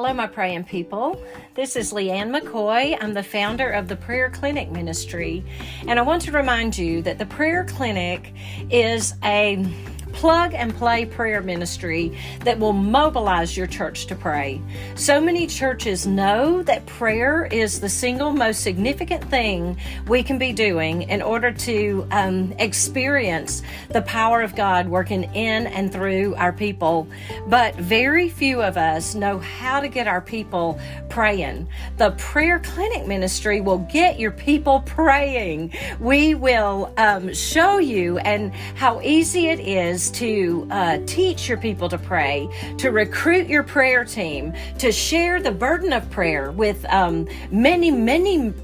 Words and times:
Hello, 0.00 0.14
my 0.14 0.26
praying 0.26 0.64
people. 0.64 1.22
This 1.54 1.76
is 1.76 1.92
Leighann 1.92 2.30
McCoy. 2.30 2.96
I'm 2.98 3.12
the 3.12 3.22
founder 3.22 3.68
of 3.68 3.86
the 3.86 3.96
Prayer 3.96 4.30
Clinic 4.30 4.70
Ministry. 4.70 5.44
And 5.86 5.98
I 5.98 6.02
want 6.02 6.22
to 6.22 6.32
remind 6.32 6.78
you 6.78 7.02
that 7.02 7.18
the 7.18 7.26
Prayer 7.26 7.64
Clinic 7.64 8.32
is 8.70 9.12
a 9.22 9.62
plug 10.12 10.54
and 10.54 10.74
play 10.74 11.04
prayer 11.04 11.42
ministry 11.42 12.16
that 12.44 12.58
will 12.58 12.72
mobilize 12.72 13.56
your 13.56 13.66
church 13.66 14.06
to 14.06 14.14
pray. 14.14 14.60
So 14.94 15.20
many 15.20 15.46
churches 15.46 16.06
know 16.06 16.62
that 16.62 16.86
prayer 16.86 17.46
is 17.46 17.80
the 17.80 17.88
single 17.88 18.32
most 18.32 18.62
significant 18.62 19.24
thing 19.24 19.76
we 20.06 20.22
can 20.22 20.38
be 20.38 20.52
doing 20.52 21.02
in 21.02 21.22
order 21.22 21.52
to 21.52 22.06
um, 22.10 22.54
experience 22.58 23.62
the 23.90 24.02
power 24.02 24.42
of 24.42 24.54
God 24.54 24.88
working 24.88 25.24
in 25.34 25.66
and 25.66 25.92
through 25.92 26.34
our 26.36 26.52
people. 26.52 27.06
But 27.46 27.74
very 27.76 28.28
few 28.28 28.62
of 28.62 28.76
us 28.76 29.14
know 29.14 29.38
how 29.38 29.80
to 29.80 29.88
get 29.88 30.06
our 30.06 30.20
people 30.20 30.78
praying. 31.08 31.68
The 31.96 32.12
prayer 32.12 32.58
clinic 32.58 33.06
ministry 33.06 33.60
will 33.60 33.78
get 33.78 34.18
your 34.18 34.30
people 34.30 34.80
praying. 34.80 35.74
We 35.98 36.34
will 36.34 36.92
um, 36.96 37.34
show 37.34 37.78
you 37.78 38.18
and 38.18 38.54
how 38.74 39.00
easy 39.02 39.48
it 39.48 39.60
is 39.60 39.99
to 40.08 40.66
uh, 40.70 40.98
teach 41.04 41.48
your 41.48 41.58
people 41.58 41.88
to 41.88 41.98
pray, 41.98 42.48
to 42.78 42.90
recruit 42.90 43.48
your 43.48 43.62
prayer 43.62 44.04
team, 44.04 44.54
to 44.78 44.90
share 44.90 45.42
the 45.42 45.50
burden 45.50 45.92
of 45.92 46.08
prayer 46.10 46.52
with 46.52 46.86
um, 46.86 47.28
many, 47.50 47.90
many 47.90 48.54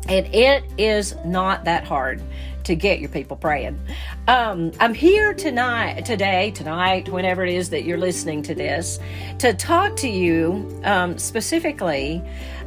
and 0.09 0.27
it 0.35 0.65
is 0.79 1.15
not 1.25 1.65
that 1.65 1.85
hard 1.85 2.23
to 2.67 2.75
get 2.75 2.99
your 2.99 3.09
people 3.09 3.37
praying. 3.37 3.79
Um, 4.27 4.73
I'm 4.81 4.93
here 4.93 5.33
tonight, 5.33 6.05
today, 6.05 6.51
tonight, 6.51 7.09
whenever 7.09 7.45
it 7.45 7.55
is 7.55 7.71
that 7.71 7.85
you're 7.85 7.97
listening 7.99 8.43
to 8.43 8.55
this, 8.55 8.99
to 9.39 9.55
talk 9.55 9.95
to 9.97 10.09
you 10.09 10.81
um, 10.83 11.17
specifically 11.17 12.23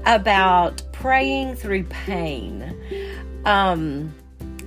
about 0.06 0.82
praying 0.94 1.56
through 1.56 1.84
pain. 1.84 2.76
Um, 3.44 4.14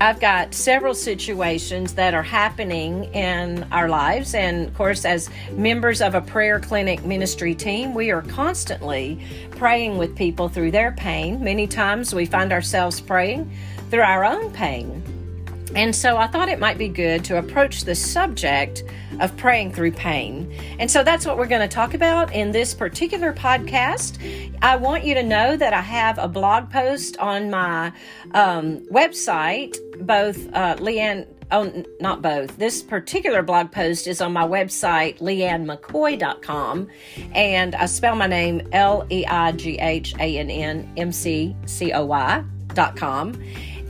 I've 0.03 0.21
got 0.21 0.53
several 0.53 0.95
situations 0.95 1.95
that 1.95 2.13
are 2.13 2.25
happening 2.25 3.05
in 3.15 3.65
our 3.73 3.89
lives. 3.89 4.35
And 4.35 4.67
of 4.67 4.75
course, 4.75 5.05
as 5.05 5.31
members 5.53 6.03
of 6.03 6.15
a 6.15 6.21
prayer 6.21 6.59
clinic 6.59 7.05
ministry 7.05 7.55
team, 7.55 7.95
we 7.95 8.11
are 8.11 8.23
constantly 8.23 9.25
praying 9.53 9.99
with 9.99 10.17
people 10.17 10.49
through 10.49 10.73
their 10.73 10.93
pain. 10.93 11.43
Many 11.43 11.67
times 11.69 12.15
we 12.15 12.27
find 12.27 12.53
ourselves 12.53 13.01
praying 13.01 13.51
through 13.91 14.03
our 14.03 14.25
own 14.25 14.51
pain. 14.51 15.03
And 15.75 15.95
so 15.95 16.17
I 16.17 16.27
thought 16.27 16.49
it 16.49 16.59
might 16.59 16.77
be 16.77 16.89
good 16.89 17.25
to 17.25 17.39
approach 17.39 17.85
the 17.85 17.95
subject 17.95 18.85
of 19.21 19.35
praying 19.37 19.73
through 19.73 19.93
pain. 19.93 20.53
And 20.79 20.91
so 20.91 21.03
that's 21.03 21.27
what 21.27 21.39
we're 21.39 21.47
going 21.47 21.67
to 21.67 21.75
talk 21.75 21.95
about 21.95 22.33
in 22.35 22.53
this 22.53 22.75
particular 22.75 23.33
podcast. 23.33 24.19
I 24.61 24.77
want 24.77 25.05
you 25.05 25.15
to 25.15 25.23
know 25.23 25.57
that 25.57 25.73
I 25.73 25.81
have 25.81 26.19
a 26.19 26.29
blog 26.29 26.71
post 26.71 27.17
on 27.19 27.51
my 27.51 27.93
um, 28.33 28.81
website, 28.91 29.77
both 30.07 30.53
uh, 30.55 30.77
Leighann. 30.79 31.27
Oh, 31.51 31.85
not 32.01 32.23
both. 32.23 32.57
This 32.57 32.83
particular 32.83 33.43
blog 33.43 33.73
post 33.73 34.07
is 34.07 34.23
on 34.23 34.33
my 34.33 34.45
website, 34.47 35.19
leighannmccoy.com. 35.19 36.89
And 37.35 37.75
I 37.75 37.85
spell 37.85 38.17
my 38.17 38.27
name 38.27 38.67
L 38.73 39.07
E 39.11 39.27
I 39.27 39.53
G 39.53 39.79
H 39.79 40.15
A 40.19 40.39
N 40.39 40.49
N 40.51 40.91
M 40.97 41.13
C 41.13 41.55
C 41.67 41.93
O 41.93 42.07
Y.com. 42.07 43.35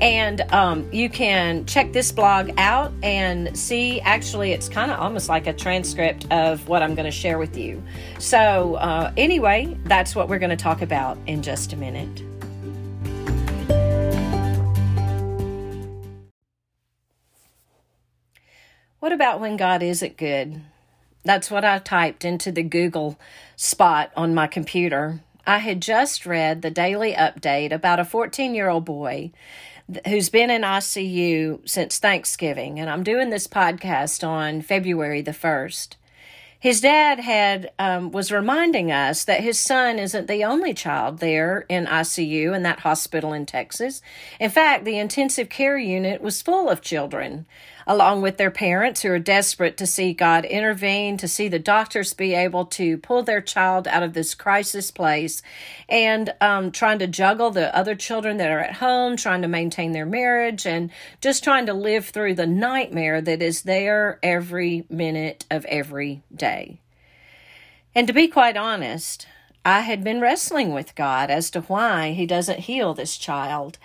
And 0.00 0.40
um, 0.52 0.88
you 0.92 1.08
can 1.08 1.64
check 1.66 1.92
this 1.92 2.10
blog 2.10 2.50
out 2.58 2.92
and 3.02 3.56
see. 3.56 4.00
Actually, 4.00 4.52
it's 4.52 4.68
kind 4.68 4.90
of 4.90 4.98
almost 4.98 5.28
like 5.28 5.46
a 5.46 5.52
transcript 5.52 6.26
of 6.32 6.68
what 6.68 6.82
I'm 6.82 6.94
going 6.94 7.04
to 7.04 7.10
share 7.10 7.38
with 7.38 7.56
you. 7.56 7.82
So, 8.18 8.74
uh, 8.76 9.12
anyway, 9.16 9.76
that's 9.84 10.16
what 10.16 10.28
we're 10.28 10.38
going 10.40 10.50
to 10.50 10.56
talk 10.56 10.82
about 10.82 11.18
in 11.26 11.42
just 11.42 11.72
a 11.72 11.76
minute. 11.76 12.22
What 18.98 19.12
about 19.12 19.40
when 19.40 19.56
God 19.56 19.82
isn't 19.82 20.16
good? 20.16 20.62
That's 21.24 21.50
what 21.50 21.64
I 21.64 21.78
typed 21.78 22.24
into 22.24 22.52
the 22.52 22.62
Google 22.62 23.18
spot 23.56 24.12
on 24.16 24.34
my 24.34 24.46
computer. 24.46 25.20
I 25.46 25.58
had 25.58 25.82
just 25.82 26.24
read 26.24 26.62
the 26.62 26.70
daily 26.70 27.12
update 27.12 27.72
about 27.72 27.98
a 27.98 28.04
14 28.04 28.54
year 28.54 28.68
old 28.68 28.84
boy 28.84 29.32
who's 30.06 30.28
been 30.28 30.50
in 30.50 30.62
ICU 30.62 31.68
since 31.68 31.98
Thanksgiving, 31.98 32.78
and 32.78 32.88
I'm 32.88 33.02
doing 33.02 33.30
this 33.30 33.46
podcast 33.46 34.26
on 34.26 34.62
February 34.62 35.22
the 35.22 35.32
1st. 35.32 35.96
His 36.62 36.80
dad 36.80 37.18
had 37.18 37.72
um, 37.80 38.12
was 38.12 38.30
reminding 38.30 38.92
us 38.92 39.24
that 39.24 39.40
his 39.40 39.58
son 39.58 39.98
isn't 39.98 40.28
the 40.28 40.44
only 40.44 40.72
child 40.72 41.18
there 41.18 41.66
in 41.68 41.86
ICU 41.86 42.54
in 42.54 42.62
that 42.62 42.78
hospital 42.80 43.32
in 43.32 43.46
Texas. 43.46 44.00
In 44.38 44.48
fact, 44.48 44.84
the 44.84 44.96
intensive 44.96 45.48
care 45.48 45.76
unit 45.76 46.22
was 46.22 46.40
full 46.40 46.70
of 46.70 46.80
children 46.80 47.46
along 47.86 48.22
with 48.22 48.36
their 48.36 48.50
parents 48.50 49.02
who 49.02 49.10
are 49.10 49.18
desperate 49.18 49.76
to 49.76 49.86
see 49.86 50.12
God 50.12 50.44
intervene, 50.44 51.16
to 51.18 51.28
see 51.28 51.48
the 51.48 51.58
doctors 51.58 52.14
be 52.14 52.34
able 52.34 52.64
to 52.66 52.98
pull 52.98 53.22
their 53.22 53.40
child 53.40 53.88
out 53.88 54.02
of 54.02 54.12
this 54.12 54.34
crisis 54.34 54.90
place, 54.90 55.42
and 55.88 56.34
um, 56.40 56.70
trying 56.70 56.98
to 57.00 57.06
juggle 57.06 57.50
the 57.50 57.74
other 57.76 57.94
children 57.94 58.36
that 58.38 58.50
are 58.50 58.60
at 58.60 58.76
home, 58.76 59.16
trying 59.16 59.42
to 59.42 59.48
maintain 59.48 59.92
their 59.92 60.06
marriage, 60.06 60.66
and 60.66 60.90
just 61.20 61.44
trying 61.44 61.66
to 61.66 61.74
live 61.74 62.06
through 62.06 62.34
the 62.34 62.46
nightmare 62.46 63.20
that 63.20 63.42
is 63.42 63.62
there 63.62 64.18
every 64.22 64.84
minute 64.88 65.44
of 65.50 65.64
every 65.66 66.22
day. 66.34 66.78
And 67.94 68.06
to 68.06 68.12
be 68.12 68.28
quite 68.28 68.56
honest, 68.56 69.26
I 69.64 69.80
had 69.80 70.02
been 70.02 70.20
wrestling 70.20 70.72
with 70.72 70.94
God 70.94 71.30
as 71.30 71.50
to 71.50 71.60
why 71.62 72.12
He 72.12 72.26
doesn't 72.26 72.60
heal 72.60 72.94
this 72.94 73.16
child. 73.16 73.78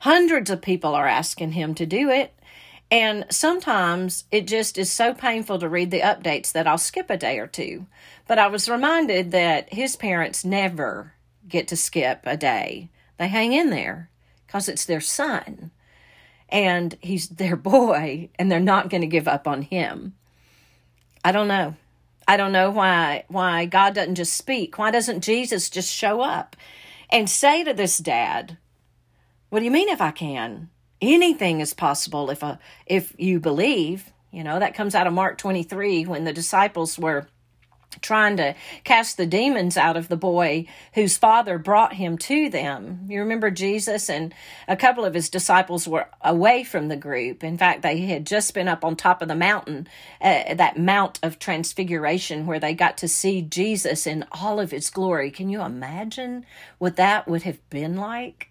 Hundreds 0.00 0.50
of 0.50 0.60
people 0.60 0.94
are 0.94 1.08
asking 1.08 1.52
Him 1.52 1.74
to 1.76 1.86
do 1.86 2.10
it. 2.10 2.33
And 2.94 3.26
sometimes 3.28 4.22
it 4.30 4.46
just 4.46 4.78
is 4.78 4.88
so 4.88 5.14
painful 5.14 5.58
to 5.58 5.68
read 5.68 5.90
the 5.90 5.98
updates 5.98 6.52
that 6.52 6.68
I'll 6.68 6.78
skip 6.78 7.10
a 7.10 7.16
day 7.16 7.40
or 7.40 7.48
two. 7.48 7.86
But 8.28 8.38
I 8.38 8.46
was 8.46 8.68
reminded 8.68 9.32
that 9.32 9.74
his 9.74 9.96
parents 9.96 10.44
never 10.44 11.14
get 11.48 11.66
to 11.68 11.76
skip 11.76 12.20
a 12.22 12.36
day. 12.36 12.90
They 13.18 13.26
hang 13.26 13.52
in 13.52 13.70
there 13.70 14.10
because 14.46 14.68
it's 14.68 14.84
their 14.84 15.00
son 15.00 15.72
and 16.48 16.96
he's 17.00 17.28
their 17.30 17.56
boy 17.56 18.28
and 18.38 18.48
they're 18.48 18.60
not 18.60 18.90
going 18.90 19.00
to 19.00 19.08
give 19.08 19.26
up 19.26 19.48
on 19.48 19.62
him. 19.62 20.14
I 21.24 21.32
don't 21.32 21.48
know. 21.48 21.74
I 22.28 22.36
don't 22.36 22.52
know 22.52 22.70
why 22.70 23.24
why 23.26 23.64
God 23.64 23.96
doesn't 23.96 24.14
just 24.14 24.36
speak. 24.36 24.78
Why 24.78 24.92
doesn't 24.92 25.24
Jesus 25.24 25.68
just 25.68 25.92
show 25.92 26.20
up 26.20 26.54
and 27.10 27.28
say 27.28 27.64
to 27.64 27.74
this 27.74 27.98
dad, 27.98 28.56
"What 29.50 29.58
do 29.58 29.64
you 29.64 29.72
mean 29.72 29.88
if 29.88 30.00
I 30.00 30.12
can? 30.12 30.70
Anything 31.12 31.60
is 31.60 31.74
possible 31.74 32.30
if 32.30 32.42
a 32.42 32.58
if 32.86 33.14
you 33.18 33.40
believe 33.40 34.12
you 34.30 34.42
know 34.42 34.58
that 34.58 34.74
comes 34.74 34.94
out 34.94 35.06
of 35.06 35.12
mark 35.12 35.38
23 35.38 36.06
when 36.06 36.24
the 36.24 36.32
disciples 36.32 36.98
were 36.98 37.26
trying 38.00 38.36
to 38.36 38.54
cast 38.84 39.16
the 39.16 39.26
demons 39.26 39.76
out 39.76 39.96
of 39.96 40.08
the 40.08 40.16
boy 40.16 40.66
whose 40.94 41.16
father 41.16 41.58
brought 41.58 41.94
him 41.94 42.18
to 42.18 42.48
them. 42.48 43.06
You 43.08 43.20
remember 43.20 43.50
Jesus 43.50 44.08
and 44.08 44.34
a 44.68 44.76
couple 44.76 45.04
of 45.04 45.14
his 45.14 45.28
disciples 45.28 45.86
were 45.86 46.08
away 46.20 46.64
from 46.64 46.88
the 46.88 46.96
group. 46.96 47.44
In 47.44 47.58
fact, 47.58 47.82
they 47.82 47.98
had 47.98 48.26
just 48.26 48.54
been 48.54 48.68
up 48.68 48.84
on 48.84 48.96
top 48.96 49.22
of 49.22 49.28
the 49.28 49.34
mountain, 49.34 49.88
uh, 50.20 50.54
that 50.54 50.78
Mount 50.78 51.18
of 51.22 51.38
Transfiguration, 51.38 52.46
where 52.46 52.60
they 52.60 52.74
got 52.74 52.98
to 52.98 53.08
see 53.08 53.42
Jesus 53.42 54.06
in 54.06 54.24
all 54.32 54.60
of 54.60 54.70
his 54.70 54.90
glory. 54.90 55.30
Can 55.30 55.48
you 55.48 55.62
imagine 55.62 56.44
what 56.78 56.96
that 56.96 57.28
would 57.28 57.42
have 57.42 57.68
been 57.70 57.96
like? 57.96 58.50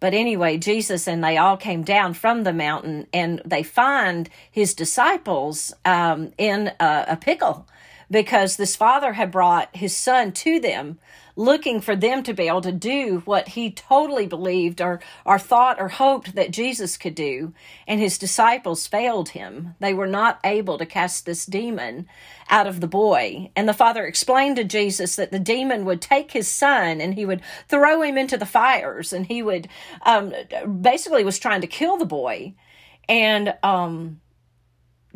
But 0.00 0.14
anyway, 0.14 0.58
Jesus 0.58 1.06
and 1.06 1.22
they 1.22 1.36
all 1.36 1.56
came 1.56 1.82
down 1.82 2.14
from 2.14 2.44
the 2.44 2.52
mountain 2.52 3.06
and 3.12 3.40
they 3.44 3.62
find 3.62 4.28
his 4.50 4.74
disciples 4.74 5.72
um, 5.84 6.32
in 6.36 6.72
a, 6.80 7.04
a 7.08 7.16
pickle 7.16 7.66
because 8.10 8.56
this 8.56 8.76
father 8.76 9.14
had 9.14 9.30
brought 9.30 9.74
his 9.74 9.96
son 9.96 10.32
to 10.32 10.60
them 10.60 10.98
looking 11.36 11.80
for 11.80 11.96
them 11.96 12.22
to 12.22 12.32
be 12.32 12.46
able 12.46 12.60
to 12.60 12.72
do 12.72 13.22
what 13.24 13.48
he 13.48 13.70
totally 13.70 14.26
believed 14.26 14.80
or, 14.80 15.00
or 15.24 15.38
thought 15.38 15.80
or 15.80 15.88
hoped 15.88 16.34
that 16.34 16.50
Jesus 16.50 16.96
could 16.96 17.14
do. 17.14 17.52
And 17.86 18.00
his 18.00 18.18
disciples 18.18 18.86
failed 18.86 19.30
him. 19.30 19.74
They 19.80 19.94
were 19.94 20.06
not 20.06 20.38
able 20.44 20.78
to 20.78 20.86
cast 20.86 21.26
this 21.26 21.44
demon 21.44 22.06
out 22.48 22.66
of 22.66 22.80
the 22.80 22.86
boy. 22.86 23.50
And 23.56 23.68
the 23.68 23.72
father 23.72 24.04
explained 24.04 24.56
to 24.56 24.64
Jesus 24.64 25.16
that 25.16 25.32
the 25.32 25.40
demon 25.40 25.84
would 25.84 26.00
take 26.00 26.32
his 26.32 26.48
son 26.48 27.00
and 27.00 27.14
he 27.14 27.26
would 27.26 27.42
throw 27.68 28.02
him 28.02 28.16
into 28.16 28.36
the 28.36 28.46
fires 28.46 29.12
and 29.12 29.26
he 29.26 29.42
would 29.42 29.68
um, 30.02 30.32
basically 30.80 31.24
was 31.24 31.38
trying 31.38 31.62
to 31.62 31.66
kill 31.66 31.96
the 31.96 32.04
boy. 32.04 32.54
And 33.08 33.54
um, 33.62 34.20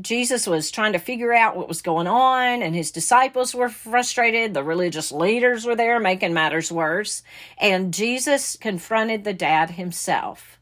Jesus 0.00 0.46
was 0.46 0.70
trying 0.70 0.92
to 0.92 0.98
figure 0.98 1.32
out 1.32 1.56
what 1.56 1.68
was 1.68 1.82
going 1.82 2.06
on, 2.06 2.62
and 2.62 2.74
his 2.74 2.92
disciples 2.92 3.54
were 3.54 3.68
frustrated. 3.68 4.54
The 4.54 4.62
religious 4.62 5.10
leaders 5.10 5.66
were 5.66 5.74
there 5.74 5.98
making 5.98 6.32
matters 6.32 6.70
worse. 6.70 7.22
And 7.58 7.92
Jesus 7.92 8.56
confronted 8.56 9.24
the 9.24 9.34
dad 9.34 9.70
himself. 9.70 10.58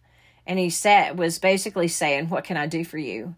And 0.46 0.58
he 0.58 0.70
said, 0.70 1.18
was 1.18 1.38
basically 1.38 1.88
saying, 1.88 2.28
What 2.28 2.44
can 2.44 2.56
I 2.56 2.66
do 2.66 2.84
for 2.84 2.98
you? 2.98 3.34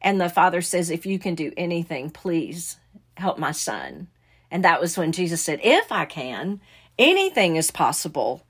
And 0.00 0.20
the 0.20 0.30
father 0.30 0.62
says, 0.62 0.88
If 0.88 1.04
you 1.04 1.18
can 1.18 1.34
do 1.34 1.52
anything, 1.56 2.10
please 2.10 2.78
help 3.16 3.38
my 3.38 3.52
son. 3.52 4.08
And 4.50 4.64
that 4.64 4.80
was 4.80 4.96
when 4.96 5.12
Jesus 5.12 5.42
said, 5.42 5.60
If 5.62 5.92
I 5.92 6.06
can, 6.06 6.60
anything 6.98 7.56
is 7.56 7.70
possible 7.70 8.46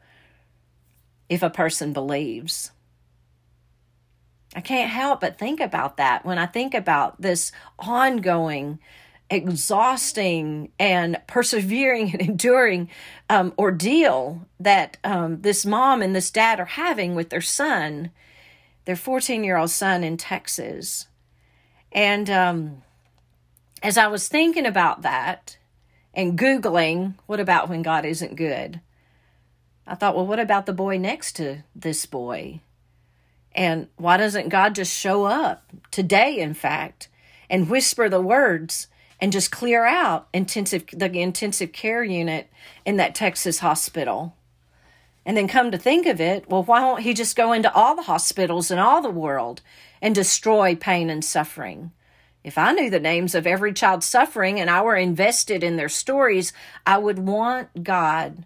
if 1.29 1.43
a 1.43 1.51
person 1.51 1.93
believes. 1.93 2.71
I 4.57 4.63
can't 4.63 4.91
help 4.91 5.21
but 5.21 5.39
think 5.39 5.61
about 5.61 5.99
that 5.99 6.25
when 6.25 6.39
I 6.39 6.47
think 6.47 6.73
about 6.73 7.21
this 7.21 7.53
ongoing, 7.79 8.79
exhausting, 9.29 10.73
and 10.79 11.21
persevering 11.27 12.13
and 12.13 12.23
enduring 12.31 12.89
um, 13.29 13.53
ordeal 13.59 14.47
that 14.59 14.97
um, 15.05 15.43
this 15.43 15.67
mom 15.67 16.01
and 16.01 16.17
this 16.17 16.31
dad 16.31 16.59
are 16.59 16.65
having 16.65 17.15
with 17.15 17.29
their 17.29 17.43
son, 17.43 18.11
their 18.87 18.97
14 18.97 19.45
year 19.45 19.59
old 19.59 19.71
son 19.71 20.03
in 20.03 20.17
Texas. 20.17 21.07
And 21.93 22.31
um, 22.31 22.83
as 23.83 23.99
I 23.99 24.07
was 24.07 24.27
thinking 24.27 24.65
about 24.65 25.03
that 25.03 25.59
and 26.15 26.39
Googling, 26.39 27.13
what 27.27 27.41
about 27.41 27.69
when 27.69 27.83
God 27.83 28.07
isn't 28.07 28.37
good? 28.37 28.81
I 29.87 29.97
thought, 29.97 30.17
well, 30.17 30.27
what 30.27 30.41
about 30.41 30.65
the 30.65 30.73
boy 30.73 30.97
next 30.97 31.35
to 31.37 31.63
this 31.75 32.07
boy? 32.07 32.61
And 33.57 33.89
why 33.97 34.19
doesn't 34.19 34.51
God 34.51 34.75
just 34.75 34.95
show 34.95 35.25
up 35.25 35.65
today, 35.91 36.39
in 36.39 36.53
fact, 36.53 37.09
and 37.49 37.71
whisper 37.71 38.09
the 38.09 38.21
words 38.21 38.89
and 39.19 39.33
just 39.33 39.51
clear 39.51 39.87
out 39.87 40.29
intensive 40.35 40.85
the 40.93 41.11
intensive 41.11 41.73
care 41.73 42.05
unit 42.05 42.51
in 42.85 42.97
that 42.99 43.15
Texas 43.15 43.61
hospital? 43.61 44.37
And 45.25 45.37
then 45.37 45.49
come 45.49 45.73
to 45.73 45.79
think 45.79 46.07
of 46.07 46.21
it, 46.21 46.49
well, 46.49 46.63
why 46.63 46.83
won't 46.83 47.03
he 47.03 47.15
just 47.15 47.35
go 47.35 47.53
into 47.53 47.73
all 47.73 47.97
the 47.97 48.03
hospitals 48.03 48.71
in 48.71 48.79
all 48.79 49.01
the 49.01 49.11
world 49.11 49.63
and 50.01 50.15
destroy 50.15 50.77
pain 50.77 51.09
and 51.11 51.25
suffering? 51.25 51.91
If 52.45 52.59
I 52.59 52.73
knew 52.73 52.91
the 52.91 53.01
names 53.01 53.35
of 53.35 53.45
every 53.45 53.73
child 53.73 54.05
suffering 54.05 54.61
and 54.61 54.71
I 54.71 54.83
were 54.83 54.95
invested 54.95 55.65
in 55.65 55.75
their 55.75 55.89
stories, 55.89 56.53
I 56.87 56.99
would 56.99 57.19
want 57.19 57.83
God 57.83 58.45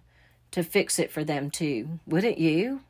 to 0.53 0.63
fix 0.63 0.99
it 0.99 1.11
for 1.11 1.23
them 1.23 1.51
too. 1.51 2.01
Wouldn't 2.07 2.39
you? 2.39 2.81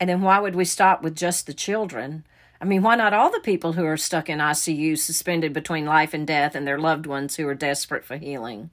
And 0.00 0.08
then 0.08 0.22
why 0.22 0.40
would 0.40 0.56
we 0.56 0.64
stop 0.64 1.02
with 1.02 1.14
just 1.14 1.46
the 1.46 1.52
children? 1.52 2.24
I 2.58 2.64
mean, 2.64 2.82
why 2.82 2.96
not 2.96 3.12
all 3.12 3.30
the 3.30 3.40
people 3.40 3.74
who 3.74 3.84
are 3.84 3.98
stuck 3.98 4.30
in 4.30 4.38
ICU, 4.38 4.98
suspended 4.98 5.52
between 5.52 5.84
life 5.84 6.14
and 6.14 6.26
death, 6.26 6.54
and 6.54 6.66
their 6.66 6.78
loved 6.78 7.04
ones 7.04 7.36
who 7.36 7.46
are 7.46 7.54
desperate 7.54 8.04
for 8.04 8.16
healing? 8.16 8.70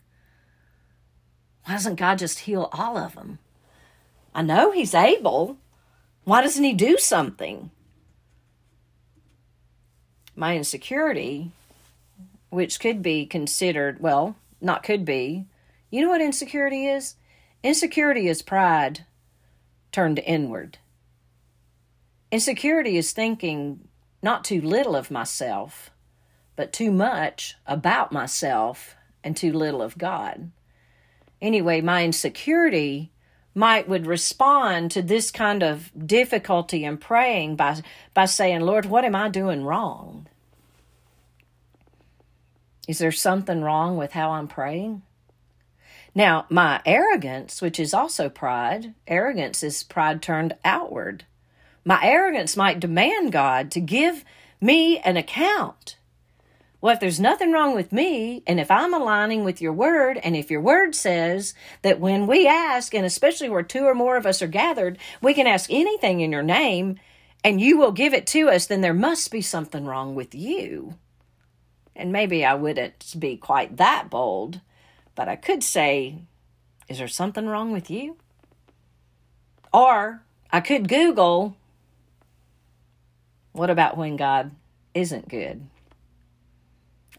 Why 1.65 1.73
doesn't 1.73 1.95
God 1.95 2.17
just 2.17 2.39
heal 2.39 2.69
all 2.71 2.97
of 2.97 3.15
them? 3.15 3.39
I 4.33 4.41
know 4.41 4.71
He's 4.71 4.95
able. 4.95 5.57
Why 6.23 6.41
doesn't 6.41 6.63
He 6.63 6.73
do 6.73 6.97
something? 6.97 7.71
My 10.33 10.55
insecurity, 10.55 11.51
which 12.49 12.79
could 12.79 13.01
be 13.01 13.25
considered, 13.25 13.99
well, 13.99 14.37
not 14.61 14.83
could 14.83 15.03
be. 15.03 15.45
You 15.89 16.01
know 16.01 16.09
what 16.09 16.21
insecurity 16.21 16.87
is? 16.87 17.15
Insecurity 17.63 18.27
is 18.29 18.41
pride 18.41 19.05
turned 19.91 20.19
inward. 20.19 20.77
Insecurity 22.31 22.97
is 22.97 23.13
thinking 23.13 23.87
not 24.21 24.43
too 24.43 24.59
little 24.59 24.95
of 24.95 25.09
myself, 25.11 25.91
but 26.55 26.73
too 26.73 26.91
much 26.91 27.55
about 27.65 28.11
myself 28.11 28.95
and 29.23 29.37
too 29.37 29.53
little 29.53 29.81
of 29.81 29.97
God. 29.97 30.51
Anyway, 31.41 31.81
my 31.81 32.03
insecurity 32.03 33.11
might 33.55 33.87
would 33.87 34.05
respond 34.05 34.91
to 34.91 35.01
this 35.01 35.31
kind 35.31 35.63
of 35.63 35.91
difficulty 36.05 36.83
in 36.83 36.97
praying 36.97 37.55
by 37.55 37.81
by 38.13 38.25
saying, 38.25 38.61
"Lord, 38.61 38.85
what 38.85 39.05
am 39.05 39.15
I 39.15 39.29
doing 39.29 39.63
wrong?" 39.63 40.27
Is 42.87 42.99
there 42.99 43.11
something 43.11 43.61
wrong 43.61 43.97
with 43.97 44.13
how 44.13 44.31
I'm 44.31 44.47
praying? 44.47 45.01
Now, 46.13 46.45
my 46.49 46.81
arrogance, 46.85 47.61
which 47.61 47.79
is 47.79 47.93
also 47.93 48.29
pride, 48.29 48.93
arrogance 49.07 49.63
is 49.63 49.83
pride 49.83 50.21
turned 50.21 50.55
outward. 50.65 51.25
My 51.87 52.01
arrogance 52.03 52.57
might 52.57 52.81
demand 52.81 53.31
God 53.31 53.71
to 53.71 53.79
give 53.79 54.25
me 54.59 54.99
an 54.99 55.15
account. 55.15 55.95
Well, 56.81 56.93
if 56.93 56.99
there's 56.99 57.17
nothing 57.17 57.53
wrong 57.53 57.75
with 57.75 57.93
me, 57.93 58.43
and 58.45 58.59
if 58.59 58.69
I'm 58.69 58.93
aligning 58.93 59.45
with 59.45 59.61
your 59.61 59.71
word, 59.71 60.19
and 60.21 60.35
if 60.35 60.51
your 60.51 60.59
word 60.59 60.95
says 60.95 61.53
that 61.83 62.01
when 62.01 62.27
we 62.27 62.45
ask, 62.45 62.93
and 62.93 63.05
especially 63.05 63.49
where 63.49 63.63
two 63.63 63.85
or 63.85 63.95
more 63.95 64.17
of 64.17 64.25
us 64.25 64.41
are 64.41 64.47
gathered, 64.47 64.97
we 65.21 65.33
can 65.33 65.47
ask 65.47 65.71
anything 65.71 66.19
in 66.19 66.29
your 66.29 66.43
name, 66.43 66.99
and 67.41 67.61
you 67.61 67.77
will 67.77 67.93
give 67.93 68.13
it 68.13 68.27
to 68.27 68.49
us, 68.49 68.65
then 68.65 68.81
there 68.81 68.93
must 68.93 69.31
be 69.31 69.41
something 69.41 69.85
wrong 69.85 70.13
with 70.13 70.35
you. 70.35 70.95
And 71.95 72.11
maybe 72.11 72.43
I 72.43 72.55
wouldn't 72.55 73.15
be 73.17 73.37
quite 73.37 73.77
that 73.77 74.09
bold, 74.09 74.59
but 75.15 75.29
I 75.29 75.37
could 75.37 75.63
say, 75.63 76.17
Is 76.89 76.97
there 76.97 77.07
something 77.07 77.47
wrong 77.47 77.71
with 77.71 77.89
you? 77.89 78.17
Or 79.71 80.23
I 80.51 80.59
could 80.59 80.89
Google, 80.89 81.55
what 83.57 83.69
about 83.71 83.97
when 83.97 84.15
God 84.15 84.51
isn't 84.93 85.27
good? 85.27 85.67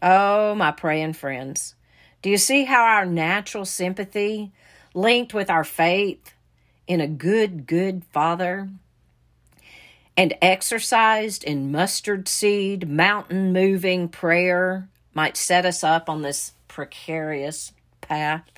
Oh, 0.01 0.55
my 0.55 0.71
praying 0.71 1.13
friends. 1.13 1.75
Do 2.21 2.29
you 2.29 2.37
see 2.37 2.63
how 2.63 2.81
our 2.83 3.05
natural 3.05 3.65
sympathy, 3.65 4.51
linked 4.93 5.33
with 5.33 5.49
our 5.49 5.65
faith 5.65 6.33
in 6.87 7.01
a 7.01 7.07
good, 7.07 7.67
good 7.67 8.03
Father, 8.11 8.69
and 10.15 10.33
exercised 10.41 11.43
in 11.43 11.71
mustard 11.71 12.27
seed, 12.29 12.89
mountain 12.89 13.51
moving 13.51 14.07
prayer, 14.07 14.87
might 15.13 15.35
set 15.35 15.65
us 15.65 15.83
up 15.83 16.09
on 16.09 16.21
this 16.21 16.53
precarious 16.69 17.73
path? 17.99 18.49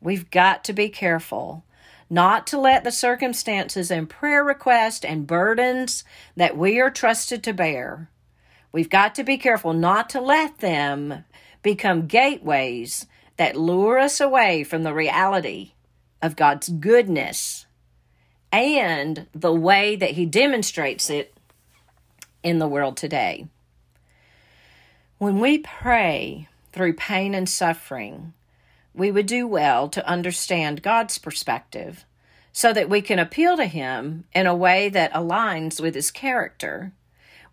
We've 0.00 0.30
got 0.30 0.62
to 0.64 0.72
be 0.72 0.88
careful 0.88 1.64
not 2.12 2.46
to 2.46 2.60
let 2.60 2.84
the 2.84 2.92
circumstances 2.92 3.90
and 3.90 4.06
prayer 4.06 4.44
requests 4.44 5.02
and 5.02 5.26
burdens 5.26 6.04
that 6.36 6.58
we 6.58 6.78
are 6.78 6.90
trusted 6.90 7.42
to 7.42 7.54
bear, 7.54 8.10
we've 8.70 8.90
got 8.90 9.14
to 9.14 9.24
be 9.24 9.38
careful 9.38 9.72
not 9.72 10.10
to 10.10 10.20
let 10.20 10.58
them 10.58 11.24
become 11.62 12.06
gateways 12.06 13.06
that 13.38 13.56
lure 13.56 13.98
us 13.98 14.20
away 14.20 14.62
from 14.62 14.82
the 14.82 14.92
reality 14.92 15.72
of 16.20 16.36
God's 16.36 16.68
goodness 16.68 17.64
and 18.52 19.26
the 19.34 19.54
way 19.54 19.96
that 19.96 20.10
He 20.10 20.26
demonstrates 20.26 21.08
it 21.08 21.32
in 22.42 22.58
the 22.58 22.68
world 22.68 22.98
today. 22.98 23.46
When 25.16 25.40
we 25.40 25.56
pray 25.56 26.46
through 26.74 26.92
pain 26.92 27.34
and 27.34 27.48
suffering, 27.48 28.34
we 28.94 29.10
would 29.10 29.26
do 29.26 29.46
well 29.46 29.88
to 29.88 30.06
understand 30.06 30.82
God's 30.82 31.18
perspective 31.18 32.04
so 32.52 32.72
that 32.72 32.88
we 32.88 33.00
can 33.00 33.18
appeal 33.18 33.56
to 33.56 33.66
Him 33.66 34.24
in 34.34 34.46
a 34.46 34.54
way 34.54 34.88
that 34.88 35.12
aligns 35.12 35.80
with 35.80 35.94
His 35.94 36.10
character. 36.10 36.92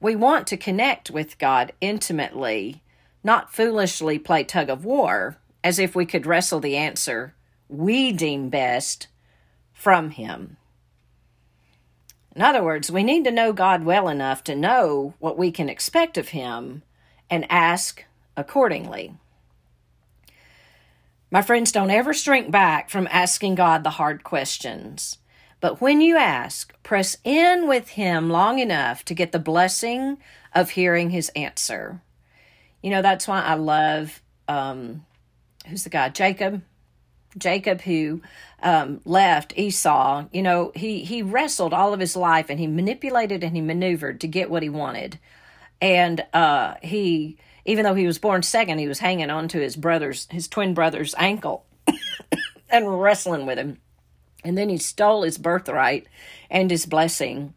We 0.02 0.16
want 0.16 0.48
to 0.48 0.58
connect 0.58 1.10
with 1.10 1.38
God 1.38 1.72
intimately 1.82 2.82
not 3.24 3.54
foolishly 3.54 4.18
play 4.18 4.44
tug 4.44 4.70
of 4.70 4.86
war 4.86 5.38
as 5.64 5.80
if 5.80 5.96
we 5.96 6.06
could 6.06 6.26
wrestle 6.26 6.60
the 6.60 6.78
answer 6.78 7.34
we 7.68 8.12
deem 8.12 8.50
best 8.50 9.08
from 9.74 10.12
Him. 10.12 10.58
In 12.36 12.42
other 12.42 12.64
words, 12.64 12.92
we 12.92 13.04
need 13.04 13.24
to 13.26 13.32
know 13.32 13.54
God 13.54 13.84
well 13.84 14.08
enough 14.08 14.44
to 14.46 14.56
know 14.56 15.14
what 15.20 15.38
we 15.38 15.52
can 15.52 15.70
expect 15.70 16.18
of 16.18 16.30
Him 16.30 16.84
and 17.30 17.46
ask 17.50 18.06
accordingly. 18.36 19.14
My 21.32 21.44
friends, 21.44 21.72
don't 21.72 21.92
ever 21.92 22.14
shrink 22.14 22.50
back 22.50 22.90
from 22.90 23.08
asking 23.12 23.56
God 23.56 23.84
the 23.84 23.92
hard 23.92 24.24
questions. 24.24 25.20
But 25.62 25.80
when 25.80 26.02
you 26.02 26.18
ask, 26.18 26.74
press 26.82 27.18
in 27.24 27.68
with 27.68 27.90
Him 27.90 28.30
long 28.30 28.58
enough 28.60 29.06
to 29.06 29.14
get 29.14 29.32
the 29.32 29.40
blessing 29.40 30.18
of 30.56 30.72
hearing 30.72 31.12
His 31.12 31.30
answer. 31.36 32.02
You 32.82 32.90
know, 32.90 33.04
that's 33.04 33.28
why 33.28 33.42
I 33.42 33.56
love, 33.56 34.22
um, 34.48 35.06
who's 35.68 35.84
the 35.84 35.90
guy? 35.90 36.10
Jacob. 36.10 36.64
Jacob, 37.38 37.82
who 37.82 38.22
um, 38.64 39.02
left 39.06 39.56
Esau, 39.56 40.26
you 40.32 40.42
know, 40.42 40.72
he, 40.74 41.04
he 41.04 41.22
wrestled 41.22 41.76
all 41.76 41.94
of 41.94 42.00
his 42.00 42.16
life 42.16 42.48
and 42.50 42.60
he 42.60 42.66
manipulated 42.66 43.44
and 43.44 43.56
he 43.56 43.62
maneuvered 43.62 44.20
to 44.22 44.28
get 44.28 44.50
what 44.50 44.64
he 44.64 44.70
wanted. 44.70 45.20
And 45.80 46.26
uh, 46.34 46.76
he 46.82 47.38
even 47.66 47.84
though 47.84 47.96
he 47.96 48.08
was 48.08 48.18
born 48.18 48.44
second, 48.44 48.80
he 48.80 48.88
was 48.88 49.00
hanging 49.00 49.30
on 49.30 49.48
to 49.50 49.60
his 49.60 49.76
brother's, 49.76 50.28
his 50.32 50.48
twin 50.48 50.74
brother's 50.74 51.16
ankle 51.18 51.66
and 52.70 53.02
wrestling 53.02 53.46
with 53.46 53.58
him. 53.58 53.80
And 54.44 54.58
then 54.58 54.70
he 54.70 54.78
stole 54.78 55.24
his 55.24 55.38
birthright 55.38 56.08
and 56.50 56.72
his 56.72 56.86
blessing. 56.86 57.54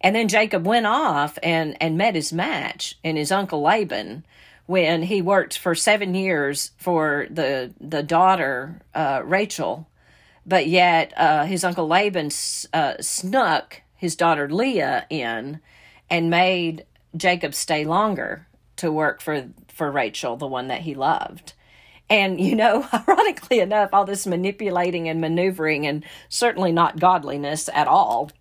And 0.00 0.16
then 0.16 0.28
Jacob 0.28 0.66
went 0.66 0.86
off 0.86 1.38
and, 1.42 1.76
and 1.80 1.96
met 1.96 2.14
his 2.14 2.32
match 2.32 2.98
in 3.04 3.16
his 3.16 3.30
uncle 3.30 3.62
Laban 3.62 4.24
when 4.66 5.02
he 5.02 5.22
worked 5.22 5.58
for 5.58 5.74
seven 5.74 6.14
years 6.14 6.70
for 6.76 7.26
the 7.30 7.72
the 7.80 8.02
daughter 8.02 8.80
uh, 8.94 9.20
Rachel, 9.24 9.88
but 10.46 10.66
yet 10.66 11.12
uh, 11.16 11.44
his 11.44 11.64
uncle 11.64 11.86
Laban 11.86 12.30
uh, 12.72 12.94
snuck 13.00 13.82
his 13.96 14.16
daughter 14.16 14.48
Leah 14.48 15.06
in 15.10 15.60
and 16.08 16.30
made 16.30 16.86
Jacob 17.16 17.54
stay 17.54 17.84
longer 17.84 18.46
to 18.82 18.92
work 18.92 19.22
for 19.22 19.48
for 19.68 19.90
Rachel, 19.90 20.36
the 20.36 20.46
one 20.46 20.66
that 20.66 20.80
he 20.80 20.96
loved. 20.96 21.52
And 22.10 22.40
you 22.40 22.56
know, 22.56 22.86
ironically 22.92 23.60
enough, 23.60 23.90
all 23.92 24.04
this 24.04 24.26
manipulating 24.26 25.08
and 25.08 25.20
maneuvering 25.20 25.86
and 25.86 26.04
certainly 26.28 26.72
not 26.72 26.98
godliness 26.98 27.70
at 27.72 27.86
all 27.86 28.32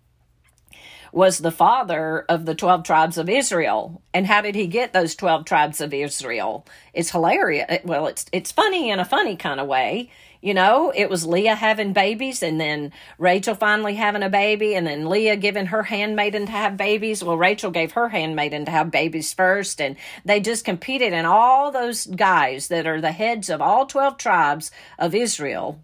was 1.13 1.37
the 1.37 1.51
father 1.51 2.25
of 2.27 2.45
the 2.45 2.55
12 2.55 2.83
tribes 2.83 3.17
of 3.17 3.29
Israel. 3.29 4.01
And 4.13 4.25
how 4.25 4.41
did 4.41 4.55
he 4.55 4.65
get 4.65 4.93
those 4.93 5.13
12 5.13 5.45
tribes 5.45 5.79
of 5.79 5.93
Israel? 5.93 6.65
It's 6.93 7.11
hilarious. 7.11 7.79
Well, 7.83 8.07
it's 8.07 8.25
it's 8.31 8.51
funny 8.51 8.89
in 8.89 8.99
a 8.99 9.05
funny 9.05 9.35
kind 9.35 9.59
of 9.59 9.67
way. 9.67 10.09
You 10.41 10.55
know, 10.55 10.91
it 10.95 11.07
was 11.07 11.27
Leah 11.27 11.53
having 11.53 11.93
babies 11.93 12.41
and 12.41 12.59
then 12.59 12.91
Rachel 13.19 13.53
finally 13.53 13.93
having 13.93 14.23
a 14.23 14.29
baby 14.29 14.73
and 14.73 14.87
then 14.87 15.07
Leah 15.07 15.35
giving 15.35 15.67
her 15.67 15.83
handmaiden 15.83 16.47
to 16.47 16.51
have 16.51 16.77
babies. 16.77 17.23
Well, 17.23 17.37
Rachel 17.37 17.69
gave 17.69 17.91
her 17.91 18.09
handmaiden 18.09 18.65
to 18.65 18.71
have 18.71 18.89
babies 18.89 19.33
first 19.33 19.79
and 19.79 19.97
they 20.25 20.39
just 20.39 20.65
competed 20.65 21.13
and 21.13 21.27
all 21.27 21.71
those 21.71 22.07
guys 22.07 22.69
that 22.69 22.87
are 22.87 22.99
the 22.99 23.11
heads 23.11 23.51
of 23.51 23.61
all 23.61 23.85
12 23.85 24.17
tribes 24.17 24.71
of 24.97 25.13
Israel 25.13 25.83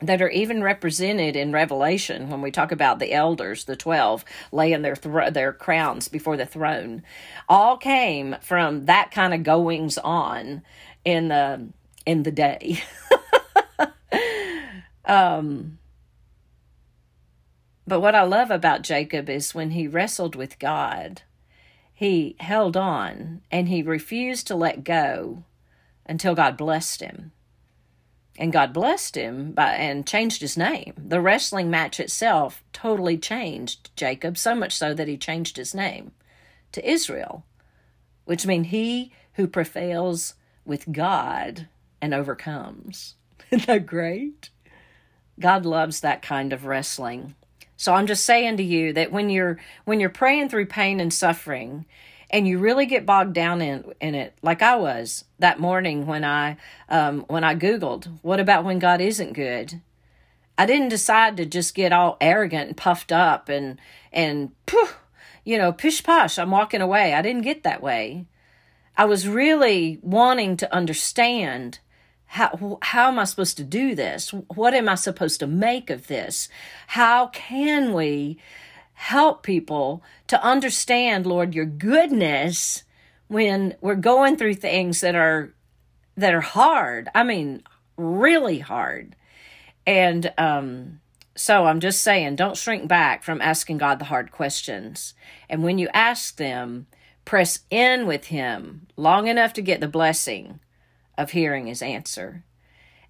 that 0.00 0.22
are 0.22 0.30
even 0.30 0.62
represented 0.62 1.34
in 1.34 1.52
Revelation 1.52 2.28
when 2.30 2.40
we 2.40 2.50
talk 2.50 2.72
about 2.72 3.00
the 3.00 3.12
elders, 3.12 3.64
the 3.64 3.76
12 3.76 4.24
laying 4.52 4.82
their 4.82 4.94
their 4.94 5.52
crowns 5.52 6.08
before 6.08 6.36
the 6.36 6.46
throne, 6.46 7.02
all 7.48 7.76
came 7.76 8.36
from 8.40 8.86
that 8.86 9.10
kind 9.10 9.34
of 9.34 9.42
goings 9.42 9.98
on 9.98 10.62
in 11.04 11.28
the 11.28 11.68
in 12.04 12.22
the 12.22 12.32
day. 12.32 12.80
Um, 15.04 15.78
but 17.86 18.00
what 18.00 18.14
I 18.14 18.22
love 18.22 18.50
about 18.50 18.82
Jacob 18.82 19.28
is 19.28 19.54
when 19.54 19.72
he 19.72 19.86
wrestled 19.88 20.36
with 20.36 20.58
God, 20.58 21.22
he 21.92 22.36
held 22.40 22.76
on 22.76 23.42
and 23.50 23.68
he 23.68 23.82
refused 23.82 24.46
to 24.46 24.54
let 24.54 24.84
go 24.84 25.44
until 26.06 26.34
God 26.34 26.56
blessed 26.56 27.00
him. 27.00 27.32
And 28.38 28.52
God 28.52 28.72
blessed 28.72 29.14
him 29.14 29.52
by, 29.52 29.74
and 29.74 30.06
changed 30.06 30.40
his 30.40 30.56
name. 30.56 30.94
The 30.96 31.20
wrestling 31.20 31.70
match 31.70 32.00
itself 32.00 32.64
totally 32.72 33.18
changed 33.18 33.94
Jacob, 33.94 34.38
so 34.38 34.54
much 34.54 34.74
so 34.74 34.94
that 34.94 35.06
he 35.06 35.18
changed 35.18 35.58
his 35.58 35.74
name 35.74 36.12
to 36.72 36.88
Israel, 36.88 37.44
which 38.24 38.46
means 38.46 38.68
he 38.68 39.12
who 39.34 39.46
prevails 39.46 40.34
with 40.64 40.92
God 40.92 41.68
and 42.00 42.14
overcomes. 42.14 43.16
Isn't 43.50 43.66
that 43.66 43.86
great? 43.86 44.48
God 45.42 45.66
loves 45.66 46.00
that 46.00 46.22
kind 46.22 46.52
of 46.52 46.64
wrestling. 46.64 47.34
So 47.76 47.92
I'm 47.94 48.06
just 48.06 48.24
saying 48.24 48.58
to 48.58 48.62
you 48.62 48.92
that 48.92 49.10
when 49.10 49.28
you're 49.28 49.58
when 49.84 49.98
you're 49.98 50.08
praying 50.08 50.48
through 50.48 50.66
pain 50.66 51.00
and 51.00 51.12
suffering 51.12 51.84
and 52.30 52.46
you 52.46 52.58
really 52.58 52.86
get 52.86 53.04
bogged 53.04 53.34
down 53.34 53.60
in 53.60 53.92
in 54.00 54.14
it 54.14 54.34
like 54.40 54.62
I 54.62 54.76
was 54.76 55.24
that 55.40 55.58
morning 55.58 56.06
when 56.06 56.24
I 56.24 56.58
um 56.88 57.24
when 57.26 57.42
I 57.42 57.56
googled 57.56 58.06
what 58.22 58.38
about 58.38 58.64
when 58.64 58.78
God 58.78 59.00
isn't 59.00 59.32
good? 59.32 59.80
I 60.56 60.64
didn't 60.64 60.90
decide 60.90 61.36
to 61.38 61.44
just 61.44 61.74
get 61.74 61.92
all 61.92 62.16
arrogant 62.20 62.68
and 62.68 62.76
puffed 62.76 63.10
up 63.10 63.48
and 63.48 63.80
and 64.12 64.52
poof, 64.66 64.96
you 65.44 65.58
know 65.58 65.72
pish 65.72 66.04
posh 66.04 66.38
I'm 66.38 66.52
walking 66.52 66.82
away. 66.82 67.14
I 67.14 67.22
didn't 67.22 67.42
get 67.42 67.64
that 67.64 67.82
way. 67.82 68.26
I 68.96 69.06
was 69.06 69.26
really 69.26 69.98
wanting 70.02 70.56
to 70.58 70.72
understand 70.72 71.80
how 72.32 72.78
how 72.80 73.08
am 73.08 73.18
I 73.18 73.24
supposed 73.24 73.58
to 73.58 73.64
do 73.64 73.94
this? 73.94 74.30
What 74.30 74.72
am 74.72 74.88
I 74.88 74.94
supposed 74.94 75.38
to 75.40 75.46
make 75.46 75.90
of 75.90 76.06
this? 76.06 76.48
How 76.86 77.26
can 77.26 77.92
we 77.92 78.38
help 78.94 79.42
people 79.42 80.02
to 80.28 80.42
understand, 80.42 81.26
Lord, 81.26 81.54
your 81.54 81.66
goodness 81.66 82.84
when 83.28 83.76
we're 83.82 83.96
going 83.96 84.36
through 84.36 84.54
things 84.54 85.02
that 85.02 85.14
are 85.14 85.52
that 86.16 86.32
are 86.32 86.40
hard. 86.40 87.10
I 87.14 87.22
mean, 87.22 87.64
really 87.98 88.60
hard. 88.60 89.14
And 89.86 90.32
um 90.38 91.00
so 91.36 91.66
I'm 91.66 91.80
just 91.80 92.02
saying, 92.02 92.36
don't 92.36 92.56
shrink 92.56 92.88
back 92.88 93.24
from 93.24 93.42
asking 93.42 93.76
God 93.76 93.98
the 93.98 94.06
hard 94.06 94.32
questions. 94.32 95.12
And 95.50 95.62
when 95.62 95.76
you 95.76 95.88
ask 95.92 96.36
them, 96.36 96.86
press 97.26 97.58
in 97.68 98.06
with 98.06 98.26
Him 98.26 98.86
long 98.96 99.28
enough 99.28 99.52
to 99.54 99.60
get 99.60 99.82
the 99.82 99.88
blessing 99.88 100.60
of 101.16 101.30
hearing 101.30 101.66
his 101.66 101.82
answer. 101.82 102.44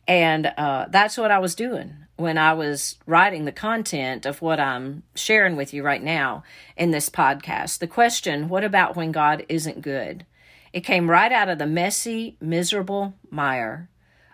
And 0.08 0.46
uh, 0.46 0.86
that's 0.90 1.16
what 1.16 1.30
I 1.30 1.38
was 1.38 1.54
doing 1.54 1.94
when 2.16 2.38
I 2.38 2.52
was 2.52 2.98
writing 3.06 3.44
the 3.44 3.52
content 3.52 4.26
of 4.26 4.42
what 4.42 4.60
I'm 4.60 5.02
sharing 5.14 5.56
with 5.56 5.72
you 5.72 5.82
right 5.82 6.02
now 6.02 6.44
in 6.76 6.90
this 6.90 7.08
podcast. 7.08 7.78
The 7.78 7.86
question, 7.86 8.48
what 8.48 8.64
about 8.64 8.96
when 8.96 9.12
God 9.12 9.44
isn't 9.48 9.82
good? 9.82 10.26
It 10.72 10.80
came 10.80 11.10
right 11.10 11.32
out 11.32 11.48
of 11.48 11.58
the 11.58 11.66
messy, 11.66 12.36
miserable 12.40 13.14
mire 13.30 13.88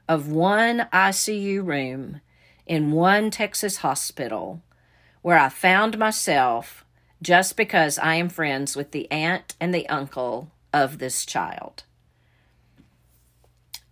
of 0.08 0.28
one 0.28 0.88
ICU 0.92 1.64
room 1.64 2.20
in 2.66 2.92
one 2.92 3.30
Texas 3.30 3.78
hospital 3.78 4.62
where 5.22 5.38
I 5.38 5.48
found 5.48 5.98
myself 5.98 6.84
just 7.20 7.56
because 7.56 7.98
I 7.98 8.14
am 8.14 8.28
friends 8.28 8.76
with 8.76 8.92
the 8.92 9.10
aunt 9.10 9.56
and 9.60 9.74
the 9.74 9.88
uncle 9.88 10.52
of 10.72 10.98
this 10.98 11.26
child. 11.26 11.82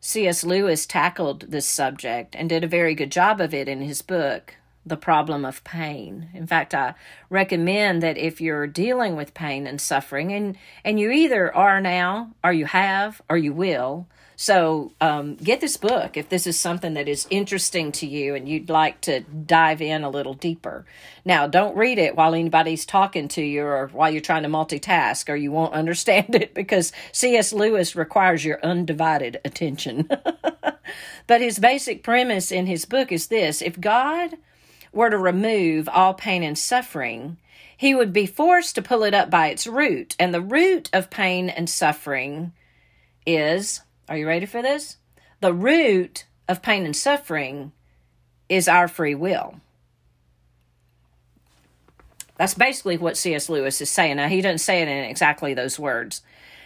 C.S. 0.06 0.44
Lewis 0.44 0.86
tackled 0.86 1.46
this 1.50 1.66
subject 1.66 2.36
and 2.36 2.48
did 2.48 2.62
a 2.62 2.68
very 2.68 2.94
good 2.94 3.10
job 3.10 3.40
of 3.40 3.52
it 3.52 3.68
in 3.68 3.80
his 3.80 4.02
book, 4.02 4.54
The 4.86 4.96
Problem 4.96 5.44
of 5.44 5.64
Pain. 5.64 6.28
In 6.32 6.46
fact, 6.46 6.76
I 6.76 6.94
recommend 7.28 8.04
that 8.04 8.16
if 8.16 8.40
you're 8.40 8.68
dealing 8.68 9.16
with 9.16 9.34
pain 9.34 9.66
and 9.66 9.80
suffering, 9.80 10.32
and, 10.32 10.56
and 10.84 11.00
you 11.00 11.10
either 11.10 11.52
are 11.52 11.80
now, 11.80 12.30
or 12.44 12.52
you 12.52 12.66
have, 12.66 13.20
or 13.28 13.36
you 13.36 13.52
will, 13.52 14.06
so 14.36 14.92
um, 15.00 15.36
get 15.36 15.62
this 15.62 15.78
book 15.78 16.18
if 16.18 16.28
this 16.28 16.46
is 16.46 16.60
something 16.60 16.92
that 16.94 17.08
is 17.08 17.26
interesting 17.30 17.90
to 17.92 18.06
you 18.06 18.34
and 18.34 18.46
you'd 18.46 18.68
like 18.68 19.00
to 19.02 19.20
dive 19.20 19.80
in 19.80 20.04
a 20.04 20.10
little 20.10 20.34
deeper. 20.34 20.84
Now, 21.24 21.46
don't 21.46 21.74
read 21.74 21.98
it 21.98 22.16
while 22.16 22.34
anybody's 22.34 22.84
talking 22.84 23.28
to 23.28 23.42
you 23.42 23.64
or 23.64 23.88
while 23.88 24.10
you're 24.10 24.20
trying 24.20 24.42
to 24.42 24.50
multitask 24.50 25.30
or 25.30 25.36
you 25.36 25.50
won't 25.50 25.72
understand 25.72 26.34
it 26.34 26.52
because 26.52 26.92
C.S. 27.12 27.54
Lewis 27.54 27.96
requires 27.96 28.44
your 28.44 28.62
undivided 28.62 29.40
attention. 29.42 30.06
but 31.26 31.40
his 31.40 31.58
basic 31.58 32.02
premise 32.02 32.52
in 32.52 32.66
his 32.66 32.84
book 32.84 33.10
is 33.10 33.28
this 33.28 33.62
if 33.62 33.80
God 33.80 34.36
were 34.92 35.08
to 35.08 35.18
remove 35.18 35.88
all 35.88 36.12
pain 36.12 36.42
and 36.42 36.58
suffering, 36.58 37.38
he 37.74 37.94
would 37.94 38.12
be 38.12 38.26
forced 38.26 38.74
to 38.74 38.82
pull 38.82 39.02
it 39.02 39.14
up 39.14 39.30
by 39.30 39.48
its 39.48 39.66
root. 39.66 40.14
And 40.18 40.34
the 40.34 40.42
root 40.42 40.90
of 40.92 41.08
pain 41.08 41.48
and 41.48 41.70
suffering 41.70 42.52
is 43.26 43.80
are 44.08 44.16
you 44.16 44.26
ready 44.26 44.46
for 44.46 44.62
this? 44.62 44.96
The 45.40 45.52
root 45.52 46.26
of 46.48 46.62
pain 46.62 46.84
and 46.84 46.96
suffering 46.96 47.72
is 48.48 48.68
our 48.68 48.88
free 48.88 49.14
will. 49.14 49.60
That's 52.36 52.54
basically 52.54 52.98
what 52.98 53.16
C.S. 53.16 53.48
Lewis 53.48 53.80
is 53.80 53.90
saying. 53.90 54.16
Now, 54.16 54.28
he 54.28 54.40
doesn't 54.40 54.58
say 54.58 54.82
it 54.82 54.88
in 54.88 55.04
exactly 55.04 55.54
those 55.54 55.78
words, 55.78 56.22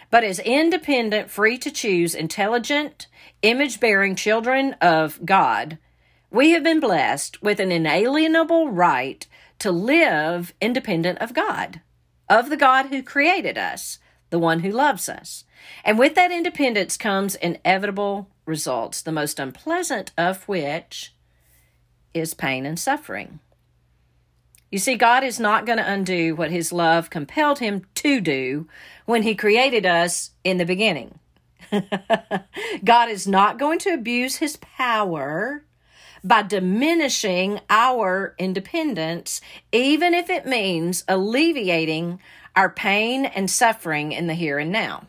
but 0.09 0.23
as 0.23 0.39
independent, 0.39 1.31
free 1.31 1.57
to 1.59 1.71
choose, 1.71 2.13
intelligent, 2.13 3.07
image 3.41 3.79
bearing 3.79 4.15
children 4.15 4.73
of 4.81 5.25
God, 5.25 5.77
we 6.29 6.51
have 6.51 6.63
been 6.63 6.79
blessed 6.79 7.41
with 7.41 7.59
an 7.59 7.71
inalienable 7.71 8.69
right 8.69 9.25
to 9.59 9.71
live 9.71 10.53
independent 10.61 11.19
of 11.19 11.33
God, 11.33 11.81
of 12.29 12.49
the 12.49 12.57
God 12.57 12.87
who 12.87 13.01
created 13.01 13.57
us, 13.57 13.99
the 14.29 14.39
one 14.39 14.59
who 14.59 14.71
loves 14.71 15.07
us. 15.07 15.45
And 15.83 15.97
with 15.97 16.15
that 16.15 16.31
independence 16.31 16.97
comes 16.97 17.35
inevitable 17.35 18.27
results, 18.45 19.01
the 19.01 19.11
most 19.11 19.39
unpleasant 19.39 20.11
of 20.17 20.47
which 20.47 21.13
is 22.13 22.33
pain 22.33 22.65
and 22.65 22.79
suffering. 22.79 23.39
You 24.71 24.79
see, 24.79 24.95
God 24.95 25.23
is 25.23 25.39
not 25.39 25.65
going 25.65 25.77
to 25.77 25.91
undo 25.91 26.35
what 26.35 26.51
His 26.51 26.71
love 26.71 27.09
compelled 27.09 27.59
Him 27.59 27.85
to 27.95 28.21
do 28.21 28.67
when 29.05 29.23
He 29.23 29.35
created 29.35 29.85
us 29.85 30.31
in 30.43 30.57
the 30.57 30.65
beginning. 30.65 31.19
God 32.83 33.09
is 33.09 33.27
not 33.27 33.59
going 33.59 33.79
to 33.79 33.93
abuse 33.93 34.37
His 34.37 34.57
power 34.57 35.63
by 36.23 36.43
diminishing 36.43 37.59
our 37.69 38.35
independence, 38.37 39.41
even 39.71 40.13
if 40.13 40.29
it 40.29 40.45
means 40.45 41.03
alleviating 41.07 42.19
our 42.55 42.69
pain 42.69 43.25
and 43.25 43.49
suffering 43.49 44.11
in 44.11 44.27
the 44.27 44.33
here 44.33 44.59
and 44.59 44.71
now. 44.71 45.07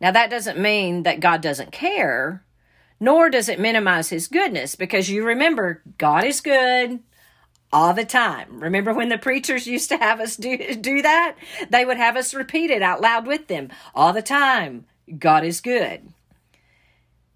Now, 0.00 0.10
that 0.12 0.30
doesn't 0.30 0.58
mean 0.58 1.02
that 1.02 1.20
God 1.20 1.42
doesn't 1.42 1.72
care, 1.72 2.44
nor 2.98 3.28
does 3.30 3.48
it 3.48 3.60
minimize 3.60 4.08
his 4.08 4.28
goodness, 4.28 4.74
because 4.74 5.10
you 5.10 5.24
remember, 5.24 5.82
God 5.98 6.24
is 6.24 6.40
good 6.40 7.00
all 7.72 7.94
the 7.94 8.04
time. 8.04 8.60
Remember 8.60 8.92
when 8.92 9.08
the 9.08 9.18
preachers 9.18 9.66
used 9.66 9.88
to 9.90 9.96
have 9.96 10.20
us 10.20 10.36
do, 10.36 10.74
do 10.74 11.02
that? 11.02 11.36
They 11.68 11.84
would 11.84 11.96
have 11.96 12.16
us 12.16 12.34
repeat 12.34 12.70
it 12.70 12.82
out 12.82 13.00
loud 13.00 13.26
with 13.26 13.46
them 13.48 13.68
all 13.94 14.12
the 14.12 14.22
time. 14.22 14.86
God 15.18 15.44
is 15.44 15.60
good. 15.60 16.08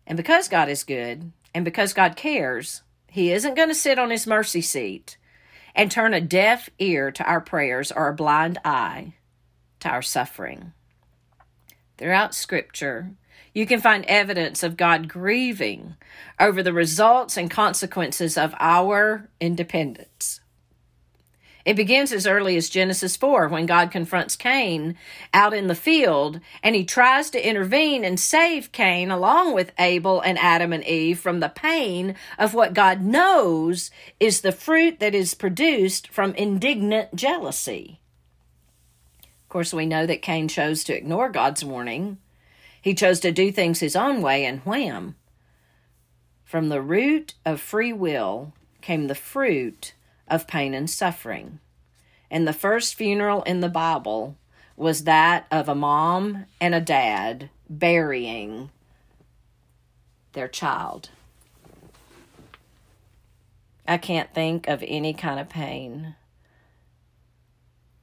And 0.07 0.17
because 0.17 0.49
God 0.49 0.69
is 0.69 0.85
good, 0.85 1.33
and 1.55 1.65
because 1.65 1.95
God 1.95 2.17
cares, 2.17 2.83
He 3.09 3.33
isn't 3.33 3.55
going 3.55 3.69
to 3.69 3.75
sit 3.75 3.99
on 3.99 4.11
His 4.11 4.27
mercy 4.27 4.61
seat 4.61 5.17
and 5.75 5.91
turn 5.91 6.13
a 6.13 6.21
deaf 6.21 6.69
ear 6.79 7.11
to 7.13 7.25
our 7.25 7.41
prayers 7.41 7.91
or 7.91 8.09
a 8.09 8.15
blind 8.15 8.59
eye 8.65 9.15
to 9.81 9.89
our 9.89 10.03
suffering. 10.03 10.74
Throughout 11.97 12.35
Scripture, 12.35 13.13
you 13.53 13.67
can 13.67 13.81
find 13.81 14.05
evidence 14.07 14.63
of 14.63 14.77
God 14.77 15.09
grieving 15.09 15.95
over 16.41 16.63
the 16.63 16.73
results 16.73 17.37
and 17.37 17.51
consequences 17.51 18.37
of 18.37 18.55
our 18.59 19.29
independence. 19.41 20.41
It 21.65 21.77
begins 21.77 22.13
as 22.13 22.27
early 22.27 22.57
as 22.57 22.69
Genesis 22.69 23.17
4 23.17 23.49
when 23.49 23.65
God 23.65 23.91
confronts 23.91 24.37
Cain 24.37 24.97
out 25.33 25.55
in 25.55 25.67
the 25.67 25.75
field 25.75 26.41
and 26.63 26.75
he 26.75 26.85
tries 26.85 27.31
to 27.31 27.49
intervene 27.49 28.05
and 28.05 28.21
save 28.21 28.71
Cain 28.73 29.11
along 29.11 29.55
with 29.55 29.73
Abel 29.79 30.21
and 30.21 30.39
Adam 30.39 30.75
and 30.75 30.85
Eve 30.85 31.19
from 31.19 31.41
the 31.41 31.49
pain 31.49 32.17
of 32.39 32.53
what 32.53 32.75
God 32.75 33.01
knows 33.01 33.91
is 34.21 34.43
the 34.43 34.53
fruit 34.53 35.01
that 35.01 35.15
is 35.15 35.33
produced 35.33 36.09
from 36.09 36.35
indignant 36.35 37.15
jealousy. 37.15 38.01
Course, 39.55 39.73
we 39.73 39.87
know 39.87 40.05
that 40.05 40.21
Cain 40.21 40.49
chose 40.49 40.83
to 40.83 40.97
ignore 40.97 41.29
God's 41.29 41.65
warning. 41.65 42.19
He 42.83 42.93
chose 42.93 43.21
to 43.21 43.31
do 43.31 43.53
things 43.53 43.79
his 43.79 43.95
own 43.95 44.21
way, 44.21 44.45
and 44.45 44.59
wham! 44.63 45.15
From 46.45 46.71
the 46.71 46.83
root 46.83 47.35
of 47.47 47.61
free 47.61 47.93
will 47.93 48.53
came 48.81 49.07
the 49.07 49.15
fruit 49.15 49.95
of 50.27 50.49
pain 50.49 50.75
and 50.75 50.91
suffering. 50.91 51.61
And 52.33 52.49
the 52.49 52.53
first 52.53 52.97
funeral 52.97 53.45
in 53.45 53.61
the 53.61 53.69
Bible 53.69 54.37
was 54.77 55.05
that 55.05 55.47
of 55.53 55.69
a 55.69 55.75
mom 55.77 56.47
and 56.61 56.75
a 56.75 56.81
dad 56.81 57.49
burying 57.71 58.71
their 60.33 60.49
child. 60.49 61.11
I 63.87 63.99
can't 63.99 64.35
think 64.35 64.67
of 64.67 64.83
any 64.85 65.15
kind 65.15 65.39
of 65.39 65.49
pain 65.49 66.17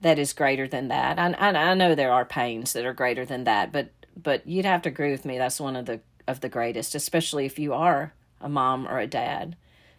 that 0.01 0.19
is 0.19 0.33
greater 0.33 0.67
than 0.67 0.89
that. 0.89 1.19
I, 1.19 1.31
I, 1.33 1.49
I 1.49 1.73
know 1.73 1.95
there 1.95 2.11
are 2.11 2.25
pains 2.25 2.73
that 2.73 2.85
are 2.85 2.93
greater 2.93 3.25
than 3.25 3.45
that, 3.45 3.71
but 3.71 3.91
but 4.21 4.45
you'd 4.45 4.65
have 4.65 4.81
to 4.81 4.89
agree 4.89 5.11
with 5.11 5.25
me. 5.25 5.37
That's 5.37 5.59
one 5.59 5.75
of 5.75 5.85
the 5.85 6.01
of 6.27 6.41
the 6.41 6.49
greatest, 6.49 6.95
especially 6.95 7.45
if 7.45 7.57
you 7.57 7.73
are 7.73 8.13
a 8.39 8.49
mom 8.49 8.87
or 8.87 8.99
a 8.99 9.07
dad 9.07 9.55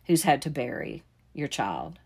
who's 0.07 0.23
had 0.23 0.43
to 0.43 0.51
bury 0.51 1.03
your 1.33 1.49
child. 1.49 1.99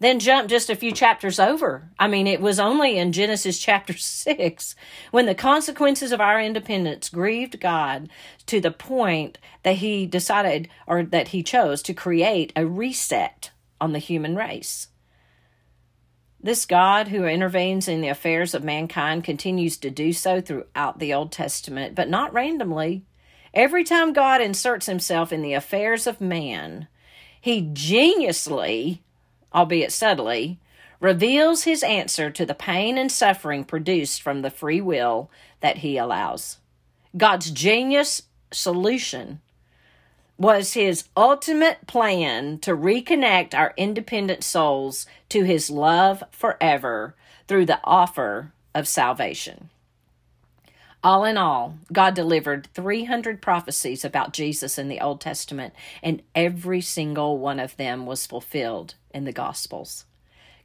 Then 0.00 0.18
jump 0.18 0.48
just 0.48 0.68
a 0.68 0.76
few 0.76 0.92
chapters 0.92 1.38
over. 1.38 1.90
I 1.98 2.08
mean, 2.08 2.26
it 2.26 2.40
was 2.40 2.58
only 2.58 2.98
in 2.98 3.12
Genesis 3.12 3.58
chapter 3.58 3.96
6 3.96 4.74
when 5.12 5.26
the 5.26 5.34
consequences 5.34 6.10
of 6.10 6.20
our 6.20 6.40
independence 6.40 7.08
grieved 7.08 7.60
God 7.60 8.08
to 8.46 8.60
the 8.60 8.72
point 8.72 9.38
that 9.62 9.76
he 9.76 10.04
decided 10.04 10.68
or 10.86 11.04
that 11.04 11.28
he 11.28 11.42
chose 11.42 11.80
to 11.82 11.94
create 11.94 12.52
a 12.56 12.66
reset 12.66 13.50
on 13.80 13.92
the 13.92 13.98
human 13.98 14.34
race. 14.34 14.88
This 16.44 16.64
God 16.64 17.08
who 17.08 17.24
intervenes 17.24 17.88
in 17.88 18.02
the 18.02 18.08
affairs 18.08 18.54
of 18.54 18.62
mankind 18.62 19.24
continues 19.24 19.76
to 19.78 19.90
do 19.90 20.12
so 20.12 20.40
throughout 20.40 21.00
the 21.00 21.12
Old 21.12 21.32
Testament, 21.32 21.96
but 21.96 22.08
not 22.08 22.32
randomly. 22.32 23.02
Every 23.52 23.82
time 23.82 24.12
God 24.12 24.40
inserts 24.40 24.86
himself 24.86 25.32
in 25.32 25.42
the 25.42 25.54
affairs 25.54 26.06
of 26.06 26.20
man, 26.20 26.86
he 27.40 27.62
geniusly 27.62 29.00
albeit 29.54 29.92
subtly, 29.92 30.58
reveals 31.00 31.64
his 31.64 31.82
answer 31.82 32.30
to 32.30 32.44
the 32.44 32.54
pain 32.54 32.98
and 32.98 33.10
suffering 33.10 33.64
produced 33.64 34.20
from 34.20 34.42
the 34.42 34.50
free 34.50 34.80
will 34.80 35.30
that 35.60 35.78
he 35.78 35.96
allows. 35.96 36.58
God's 37.16 37.50
genius 37.50 38.22
solution 38.50 39.40
was 40.36 40.72
his 40.72 41.04
ultimate 41.16 41.86
plan 41.86 42.58
to 42.58 42.76
reconnect 42.76 43.54
our 43.54 43.72
independent 43.76 44.42
souls 44.42 45.06
to 45.28 45.44
his 45.44 45.70
love 45.70 46.24
forever 46.30 47.14
through 47.46 47.66
the 47.66 47.80
offer 47.84 48.52
of 48.74 48.88
salvation. 48.88 49.70
All 51.04 51.24
in 51.24 51.36
all, 51.36 51.78
God 51.92 52.14
delivered 52.14 52.68
300 52.72 53.42
prophecies 53.42 54.04
about 54.04 54.32
Jesus 54.32 54.78
in 54.78 54.88
the 54.88 55.00
Old 55.00 55.20
Testament, 55.20 55.74
and 56.02 56.22
every 56.34 56.80
single 56.80 57.38
one 57.38 57.60
of 57.60 57.76
them 57.76 58.06
was 58.06 58.26
fulfilled 58.26 58.94
in 59.12 59.24
the 59.24 59.32
Gospels. 59.32 60.06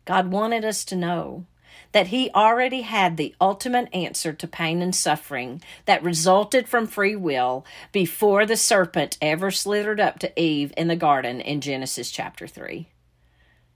God 0.06 0.32
wanted 0.32 0.64
us 0.64 0.86
to 0.86 0.96
know 0.96 1.46
that 1.91 2.08
He 2.08 2.30
already 2.32 2.82
had 2.82 3.17
the 3.17 3.36
ultimate 3.41 3.89
answer 3.93 4.34
to 4.34 4.47
pain 4.47 4.82
and 4.82 4.95
suffering 4.95 5.62
that 5.86 6.04
resulted 6.04 6.67
from 6.67 6.88
free 6.88 7.15
will 7.15 7.65
before 7.91 8.45
the 8.45 8.58
serpent 8.58 9.17
ever 9.21 9.52
slithered 9.52 9.99
up 9.99 10.19
to 10.19 10.39
Eve 10.39 10.73
in 10.78 10.88
the 10.88 10.95
garden 10.95 11.41
in 11.41 11.62
Genesis 11.62 12.12
chapter 12.12 12.47
3. 12.47 12.88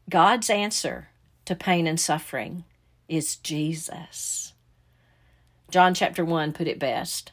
God's 0.09 0.49
answer 0.49 1.09
to 1.45 1.55
pain 1.55 1.87
and 1.87 1.99
suffering 1.99 2.65
is 3.07 3.37
Jesus. 3.37 4.53
John 5.69 5.93
chapter 5.93 6.23
1 6.23 6.53
put 6.53 6.67
it 6.67 6.79
best. 6.79 7.31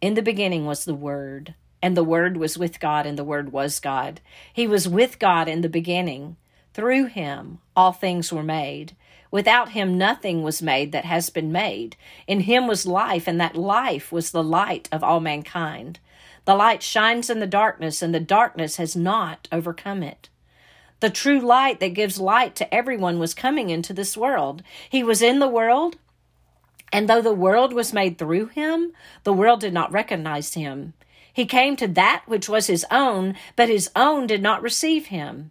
In 0.00 0.14
the 0.14 0.22
beginning 0.22 0.66
was 0.66 0.84
the 0.84 0.94
Word, 0.94 1.54
and 1.80 1.96
the 1.96 2.04
Word 2.04 2.36
was 2.36 2.58
with 2.58 2.80
God, 2.80 3.06
and 3.06 3.18
the 3.18 3.24
Word 3.24 3.52
was 3.52 3.80
God. 3.80 4.20
He 4.52 4.66
was 4.66 4.88
with 4.88 5.18
God 5.18 5.48
in 5.48 5.60
the 5.60 5.68
beginning. 5.68 6.36
Through 6.74 7.06
him 7.06 7.60
all 7.76 7.92
things 7.92 8.32
were 8.32 8.42
made. 8.42 8.96
Without 9.30 9.70
him 9.70 9.96
nothing 9.96 10.42
was 10.42 10.60
made 10.60 10.92
that 10.92 11.04
has 11.04 11.30
been 11.30 11.50
made. 11.50 11.96
In 12.26 12.40
him 12.40 12.66
was 12.66 12.84
life, 12.84 13.26
and 13.26 13.40
that 13.40 13.56
life 13.56 14.12
was 14.12 14.30
the 14.30 14.42
light 14.42 14.88
of 14.92 15.02
all 15.02 15.20
mankind. 15.20 16.00
The 16.44 16.54
light 16.54 16.82
shines 16.82 17.30
in 17.30 17.40
the 17.40 17.46
darkness, 17.46 18.02
and 18.02 18.14
the 18.14 18.20
darkness 18.20 18.76
has 18.76 18.94
not 18.94 19.48
overcome 19.50 20.02
it. 20.02 20.28
The 21.00 21.10
true 21.10 21.40
light 21.40 21.80
that 21.80 21.94
gives 21.94 22.20
light 22.20 22.54
to 22.56 22.74
everyone 22.74 23.18
was 23.18 23.34
coming 23.34 23.70
into 23.70 23.92
this 23.92 24.16
world. 24.16 24.62
He 24.88 25.02
was 25.02 25.22
in 25.22 25.38
the 25.38 25.48
world, 25.48 25.96
and 26.92 27.08
though 27.08 27.22
the 27.22 27.32
world 27.32 27.72
was 27.72 27.92
made 27.92 28.18
through 28.18 28.46
him, 28.46 28.92
the 29.22 29.32
world 29.32 29.60
did 29.60 29.72
not 29.72 29.92
recognize 29.92 30.54
him. 30.54 30.94
He 31.32 31.46
came 31.46 31.76
to 31.76 31.88
that 31.88 32.22
which 32.26 32.48
was 32.48 32.68
his 32.68 32.86
own, 32.90 33.34
but 33.56 33.68
his 33.68 33.90
own 33.96 34.26
did 34.26 34.42
not 34.42 34.62
receive 34.62 35.06
him. 35.06 35.50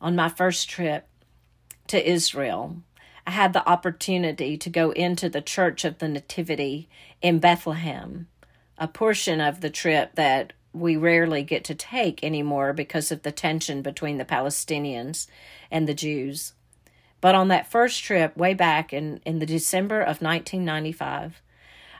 On 0.00 0.14
my 0.14 0.28
first 0.28 0.68
trip 0.68 1.08
to 1.88 2.10
Israel, 2.10 2.76
I 3.26 3.30
had 3.32 3.52
the 3.52 3.68
opportunity 3.68 4.56
to 4.56 4.70
go 4.70 4.90
into 4.90 5.28
the 5.28 5.40
Church 5.40 5.84
of 5.84 5.98
the 5.98 6.08
Nativity 6.08 6.88
in 7.22 7.38
Bethlehem, 7.38 8.28
a 8.78 8.86
portion 8.86 9.40
of 9.40 9.60
the 9.60 9.70
trip 9.70 10.14
that 10.14 10.52
we 10.72 10.96
rarely 10.96 11.42
get 11.42 11.64
to 11.64 11.74
take 11.74 12.22
anymore 12.22 12.72
because 12.72 13.10
of 13.10 13.22
the 13.22 13.32
tension 13.32 13.82
between 13.82 14.18
the 14.18 14.24
Palestinians 14.24 15.26
and 15.70 15.88
the 15.88 15.94
Jews. 15.94 16.52
But 17.20 17.34
on 17.34 17.48
that 17.48 17.70
first 17.70 18.04
trip, 18.04 18.36
way 18.36 18.52
back 18.54 18.92
in, 18.92 19.20
in 19.24 19.38
the 19.38 19.46
December 19.46 20.00
of 20.00 20.20
1995, 20.20 21.40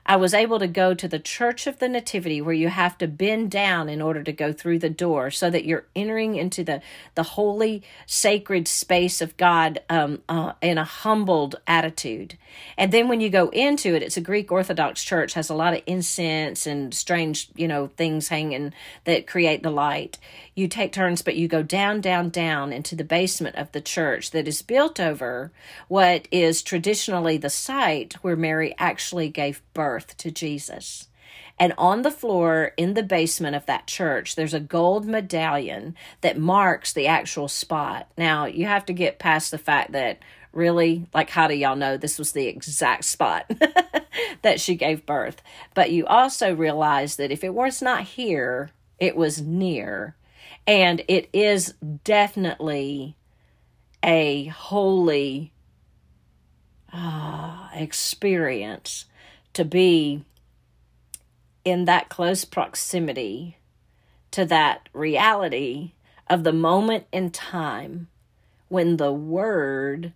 I 0.06 0.14
was 0.16 0.32
able 0.32 0.60
to 0.60 0.68
go 0.68 0.94
to 0.94 1.08
the 1.08 1.18
Church 1.18 1.66
of 1.66 1.80
the 1.80 1.88
Nativity 1.88 2.40
where 2.40 2.54
you 2.54 2.68
have 2.68 2.96
to 2.98 3.08
bend 3.08 3.50
down 3.50 3.88
in 3.88 4.00
order 4.00 4.22
to 4.22 4.32
go 4.32 4.52
through 4.52 4.78
the 4.78 4.88
door 4.88 5.32
so 5.32 5.50
that 5.50 5.64
you're 5.64 5.86
entering 5.96 6.36
into 6.36 6.62
the, 6.62 6.80
the 7.16 7.24
holy, 7.24 7.82
sacred 8.06 8.68
space 8.68 9.20
of 9.20 9.36
God 9.36 9.80
um, 9.90 10.22
uh, 10.28 10.52
in 10.62 10.78
a 10.78 10.84
humbled 10.84 11.56
attitude. 11.66 12.38
And 12.78 12.92
then 12.92 13.08
when 13.08 13.20
you 13.20 13.30
go 13.30 13.48
into 13.48 13.96
it, 13.96 14.02
it's 14.02 14.16
a 14.16 14.20
Greek 14.20 14.52
Orthodox 14.52 15.02
church, 15.02 15.34
has 15.34 15.50
a 15.50 15.54
lot 15.54 15.74
of 15.74 15.82
incense 15.86 16.68
and 16.68 16.94
strange, 16.94 17.48
you 17.56 17.66
know, 17.66 17.88
things 17.96 18.28
hanging 18.28 18.72
that 19.04 19.26
create 19.26 19.64
the 19.64 19.70
light 19.70 20.18
you 20.56 20.66
take 20.66 20.90
turns, 20.90 21.20
but 21.20 21.36
you 21.36 21.46
go 21.46 21.62
down, 21.62 22.00
down, 22.00 22.30
down 22.30 22.72
into 22.72 22.96
the 22.96 23.04
basement 23.04 23.56
of 23.56 23.70
the 23.72 23.80
church 23.80 24.30
that 24.30 24.48
is 24.48 24.62
built 24.62 24.98
over 24.98 25.52
what 25.86 26.26
is 26.32 26.62
traditionally 26.62 27.36
the 27.36 27.50
site 27.50 28.14
where 28.22 28.36
Mary 28.36 28.74
actually 28.78 29.28
gave 29.28 29.62
birth 29.74 30.16
to 30.16 30.30
Jesus. 30.30 31.08
And 31.58 31.74
on 31.76 32.02
the 32.02 32.10
floor 32.10 32.72
in 32.78 32.94
the 32.94 33.02
basement 33.02 33.54
of 33.54 33.66
that 33.66 33.86
church, 33.86 34.34
there's 34.34 34.54
a 34.54 34.60
gold 34.60 35.06
medallion 35.06 35.94
that 36.22 36.38
marks 36.38 36.92
the 36.92 37.06
actual 37.06 37.48
spot. 37.48 38.10
Now, 38.16 38.46
you 38.46 38.64
have 38.64 38.86
to 38.86 38.94
get 38.94 39.18
past 39.18 39.50
the 39.50 39.58
fact 39.58 39.92
that 39.92 40.20
really, 40.52 41.06
like, 41.12 41.28
how 41.28 41.48
do 41.48 41.54
y'all 41.54 41.76
know 41.76 41.98
this 41.98 42.18
was 42.18 42.32
the 42.32 42.46
exact 42.46 43.04
spot 43.04 43.50
that 44.42 44.58
she 44.58 44.74
gave 44.74 45.04
birth? 45.04 45.42
But 45.74 45.90
you 45.90 46.06
also 46.06 46.54
realize 46.54 47.16
that 47.16 47.30
if 47.30 47.44
it 47.44 47.52
was 47.52 47.82
not 47.82 48.04
here, 48.04 48.70
it 48.98 49.16
was 49.16 49.42
near 49.42 50.14
and 50.66 51.02
it 51.09 51.28
is 51.32 51.74
definitely 52.04 53.16
a 54.02 54.46
holy 54.46 55.52
uh, 56.92 57.68
experience 57.74 59.06
to 59.52 59.64
be 59.64 60.24
in 61.64 61.85
that 61.85 62.09
close 62.09 62.44
proximity 62.44 63.59
to 64.30 64.44
that 64.44 64.88
reality 64.92 65.92
of 66.28 66.44
the 66.44 66.52
moment 66.52 67.04
in 67.12 67.30
time 67.30 68.09
when 68.68 68.96
the 68.96 69.12
Word 69.12 70.12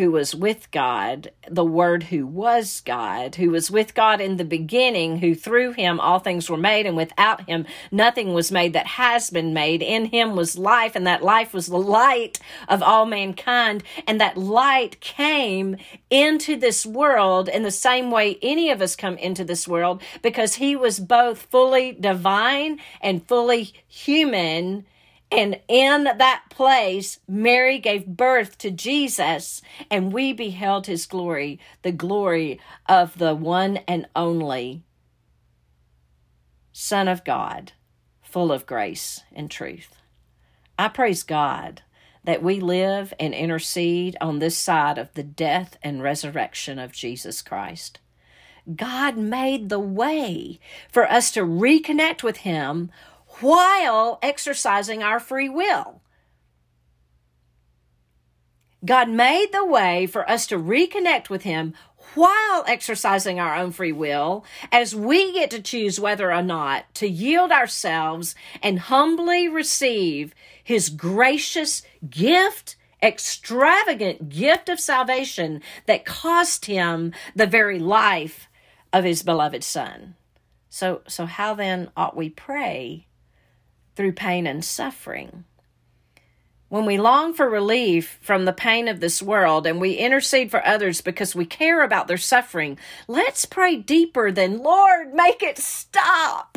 who 0.00 0.10
was 0.10 0.34
with 0.34 0.70
God, 0.70 1.30
the 1.46 1.64
Word 1.64 2.04
who 2.04 2.26
was 2.26 2.80
God, 2.80 3.34
who 3.34 3.50
was 3.50 3.70
with 3.70 3.94
God 3.94 4.18
in 4.18 4.38
the 4.38 4.46
beginning, 4.46 5.18
who 5.18 5.34
through 5.34 5.72
him 5.72 6.00
all 6.00 6.18
things 6.18 6.48
were 6.48 6.56
made, 6.56 6.86
and 6.86 6.96
without 6.96 7.46
him 7.46 7.66
nothing 7.92 8.32
was 8.32 8.50
made 8.50 8.72
that 8.72 8.86
has 8.86 9.28
been 9.28 9.52
made. 9.52 9.82
In 9.82 10.06
him 10.06 10.34
was 10.36 10.56
life, 10.56 10.96
and 10.96 11.06
that 11.06 11.22
life 11.22 11.52
was 11.52 11.66
the 11.66 11.76
light 11.76 12.40
of 12.66 12.82
all 12.82 13.04
mankind. 13.04 13.84
And 14.06 14.18
that 14.22 14.38
light 14.38 15.00
came 15.00 15.76
into 16.08 16.56
this 16.56 16.86
world 16.86 17.50
in 17.50 17.62
the 17.62 17.70
same 17.70 18.10
way 18.10 18.38
any 18.40 18.70
of 18.70 18.80
us 18.80 18.96
come 18.96 19.18
into 19.18 19.44
this 19.44 19.68
world, 19.68 20.00
because 20.22 20.54
he 20.54 20.74
was 20.74 20.98
both 20.98 21.42
fully 21.42 21.92
divine 21.92 22.80
and 23.02 23.28
fully 23.28 23.74
human 23.86 24.86
and 25.32 25.60
in 25.68 26.04
that 26.04 26.44
place, 26.50 27.20
Mary 27.28 27.78
gave 27.78 28.06
birth 28.06 28.58
to 28.58 28.70
Jesus, 28.70 29.62
and 29.90 30.12
we 30.12 30.32
beheld 30.32 30.86
his 30.86 31.06
glory, 31.06 31.60
the 31.82 31.92
glory 31.92 32.60
of 32.88 33.16
the 33.18 33.34
one 33.34 33.78
and 33.88 34.08
only 34.16 34.82
Son 36.72 37.08
of 37.08 37.24
God, 37.24 37.72
full 38.22 38.50
of 38.50 38.66
grace 38.66 39.22
and 39.32 39.50
truth. 39.50 39.96
I 40.78 40.88
praise 40.88 41.22
God 41.22 41.82
that 42.24 42.42
we 42.42 42.60
live 42.60 43.14
and 43.20 43.34
intercede 43.34 44.16
on 44.20 44.38
this 44.38 44.56
side 44.56 44.98
of 44.98 45.12
the 45.14 45.22
death 45.22 45.76
and 45.82 46.02
resurrection 46.02 46.78
of 46.78 46.92
Jesus 46.92 47.42
Christ. 47.42 47.98
God 48.76 49.16
made 49.16 49.68
the 49.68 49.80
way 49.80 50.60
for 50.90 51.10
us 51.10 51.30
to 51.32 51.40
reconnect 51.40 52.22
with 52.22 52.38
Him 52.38 52.90
while 53.40 54.18
exercising 54.22 55.02
our 55.02 55.20
free 55.20 55.48
will. 55.48 56.00
God 58.84 59.08
made 59.10 59.48
the 59.52 59.64
way 59.64 60.06
for 60.06 60.28
us 60.28 60.46
to 60.46 60.58
reconnect 60.58 61.28
with 61.28 61.42
Him 61.42 61.74
while 62.14 62.64
exercising 62.66 63.38
our 63.38 63.54
own 63.54 63.70
free 63.70 63.92
will, 63.92 64.44
as 64.72 64.96
we 64.96 65.32
get 65.32 65.50
to 65.50 65.62
choose 65.62 66.00
whether 66.00 66.32
or 66.32 66.42
not 66.42 66.92
to 66.94 67.06
yield 67.06 67.52
ourselves 67.52 68.34
and 68.62 68.78
humbly 68.78 69.48
receive 69.48 70.34
His 70.64 70.88
gracious 70.88 71.82
gift, 72.08 72.76
extravagant 73.02 74.28
gift 74.30 74.68
of 74.68 74.80
salvation 74.80 75.60
that 75.86 76.06
cost 76.06 76.66
Him 76.66 77.12
the 77.36 77.46
very 77.46 77.78
life 77.78 78.48
of 78.92 79.04
His 79.04 79.22
beloved 79.22 79.62
Son. 79.62 80.16
So, 80.70 81.02
so 81.06 81.26
how 81.26 81.54
then 81.54 81.90
ought 81.96 82.16
we 82.16 82.30
pray 82.30 83.06
through 84.00 84.12
pain 84.12 84.46
and 84.46 84.64
suffering. 84.64 85.44
When 86.70 86.86
we 86.86 86.96
long 86.96 87.34
for 87.34 87.50
relief 87.50 88.18
from 88.22 88.46
the 88.46 88.52
pain 88.54 88.88
of 88.88 89.00
this 89.00 89.22
world 89.22 89.66
and 89.66 89.78
we 89.78 89.92
intercede 89.92 90.50
for 90.50 90.66
others 90.66 91.02
because 91.02 91.34
we 91.34 91.44
care 91.44 91.82
about 91.82 92.08
their 92.08 92.16
suffering, 92.16 92.78
let's 93.08 93.44
pray 93.44 93.76
deeper 93.76 94.32
than, 94.32 94.62
Lord, 94.62 95.12
make 95.12 95.42
it 95.42 95.58
stop. 95.58 96.56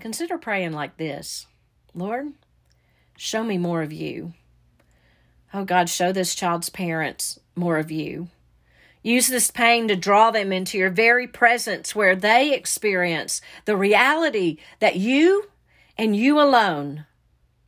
Consider 0.00 0.38
praying 0.38 0.72
like 0.72 0.96
this 0.96 1.46
Lord, 1.92 2.32
show 3.18 3.44
me 3.44 3.58
more 3.58 3.82
of 3.82 3.92
you. 3.92 4.32
Oh 5.52 5.66
God, 5.66 5.90
show 5.90 6.10
this 6.10 6.34
child's 6.34 6.70
parents 6.70 7.38
more 7.54 7.76
of 7.76 7.90
you. 7.90 8.28
Use 9.02 9.26
this 9.26 9.50
pain 9.50 9.88
to 9.88 9.96
draw 9.96 10.30
them 10.30 10.52
into 10.52 10.78
your 10.78 10.90
very 10.90 11.26
presence 11.26 11.94
where 11.94 12.14
they 12.14 12.54
experience 12.54 13.40
the 13.64 13.76
reality 13.76 14.58
that 14.78 14.96
you 14.96 15.50
and 15.98 16.14
you 16.14 16.40
alone 16.40 17.06